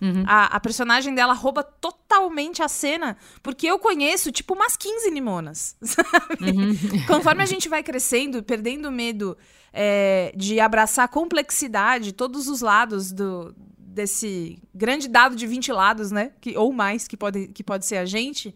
Uhum. 0.00 0.24
A, 0.26 0.46
a, 0.56 0.60
personagem 0.60 1.14
dela 1.14 1.34
rouba 1.34 1.62
totalmente 1.62 2.62
a 2.62 2.68
cena, 2.68 3.18
porque 3.42 3.66
eu 3.66 3.78
conheço, 3.78 4.32
tipo, 4.32 4.54
umas 4.54 4.74
15 4.74 5.10
Nimonas, 5.10 5.76
sabe? 5.82 6.56
Uhum. 6.56 7.06
Conforme 7.06 7.42
a 7.42 7.46
gente 7.46 7.68
vai 7.68 7.82
crescendo, 7.82 8.42
perdendo 8.42 8.90
medo 8.90 9.36
é, 9.72 10.32
de 10.36 10.60
abraçar 10.60 11.04
a 11.04 11.08
complexidade, 11.08 12.12
todos 12.12 12.48
os 12.48 12.60
lados 12.60 13.12
do, 13.12 13.54
desse 13.78 14.58
grande 14.74 15.08
dado 15.08 15.36
de 15.36 15.46
20 15.46 15.72
lados, 15.72 16.10
né? 16.10 16.32
Que, 16.40 16.56
ou 16.56 16.72
mais, 16.72 17.06
que 17.06 17.16
pode, 17.16 17.48
que 17.48 17.62
pode 17.62 17.86
ser 17.86 17.98
a 17.98 18.04
gente. 18.04 18.54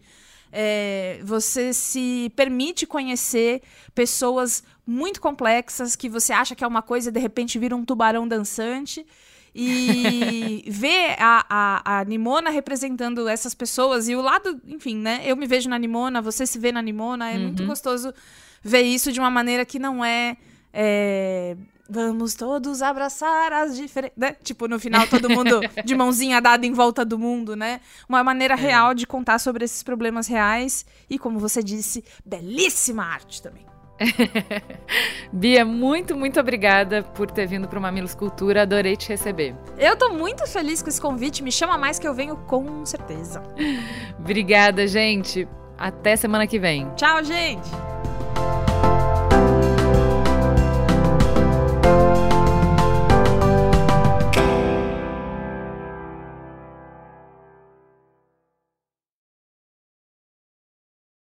É, 0.51 1.19
você 1.23 1.73
se 1.73 2.31
permite 2.35 2.85
conhecer 2.85 3.61
pessoas 3.93 4.63
muito 4.87 5.19
complexas 5.19 5.95
que 5.95 6.07
você 6.07 6.31
acha 6.31 6.55
que 6.55 6.63
é 6.63 6.67
uma 6.67 6.81
coisa 6.81 7.09
e 7.09 7.11
de 7.11 7.19
repente 7.19 7.59
vira 7.59 7.75
um 7.75 7.83
tubarão 7.83 8.27
dançante. 8.27 9.05
E 9.53 10.63
ver 10.67 11.15
a, 11.17 11.45
a, 11.49 11.99
a, 11.99 12.05
Nimona 12.05 12.49
representando 12.49 13.27
essas 13.27 13.53
pessoas 13.53 14.09
e 14.09 14.15
o 14.15 14.21
lado, 14.21 14.61
enfim, 14.67 14.97
né? 14.97 15.21
Eu 15.25 15.35
me 15.35 15.47
vejo 15.47 15.69
na 15.69 15.77
Nimona, 15.77 16.21
você 16.21 16.45
se 16.45 16.59
vê 16.59 16.71
na 16.71 16.81
Nimona. 16.81 17.31
É 17.31 17.35
uhum. 17.35 17.43
muito 17.43 17.65
gostoso 17.65 18.13
ver 18.61 18.81
isso 18.81 19.11
de 19.11 19.19
uma 19.19 19.31
maneira 19.31 19.65
que 19.65 19.79
não 19.79 20.03
é, 20.03 20.37
é 20.75 21.57
Vamos 21.87 22.33
todos 22.33 22.81
abraçar 22.81 23.53
as 23.53 23.75
diferentes. 23.75 24.17
Né? 24.17 24.35
Tipo, 24.43 24.67
no 24.67 24.79
final, 24.79 25.05
todo 25.07 25.29
mundo 25.29 25.61
de 25.83 25.93
mãozinha 25.95 26.41
dada 26.41 26.65
em 26.65 26.73
volta 26.73 27.05
do 27.05 27.19
mundo, 27.19 27.55
né? 27.55 27.79
Uma 28.09 28.23
maneira 28.23 28.55
é. 28.55 28.57
real 28.57 28.95
de 28.95 29.05
contar 29.05 29.37
sobre 29.37 29.65
esses 29.65 29.83
problemas 29.83 30.27
reais. 30.27 30.83
E, 31.07 31.19
como 31.19 31.37
você 31.37 31.61
disse, 31.61 32.03
belíssima 32.25 33.03
arte 33.03 33.41
também. 33.41 33.65
Bia, 35.31 35.63
muito, 35.63 36.17
muito 36.17 36.39
obrigada 36.39 37.03
por 37.03 37.29
ter 37.29 37.47
vindo 37.47 37.67
para 37.67 37.77
o 37.77 37.81
Mamilos 37.81 38.15
Cultura. 38.15 38.63
Adorei 38.63 38.97
te 38.97 39.09
receber. 39.09 39.55
Eu 39.77 39.95
tô 39.95 40.09
muito 40.09 40.45
feliz 40.47 40.81
com 40.81 40.89
esse 40.89 40.99
convite. 40.99 41.43
Me 41.43 41.51
chama 41.51 41.77
mais 41.77 41.99
que 41.99 42.07
eu 42.07 42.15
venho 42.15 42.35
com 42.35 42.83
certeza. 42.83 43.43
obrigada, 44.17 44.87
gente. 44.87 45.47
Até 45.77 46.15
semana 46.15 46.47
que 46.47 46.57
vem. 46.57 46.89
Tchau, 46.95 47.23
gente. 47.23 47.69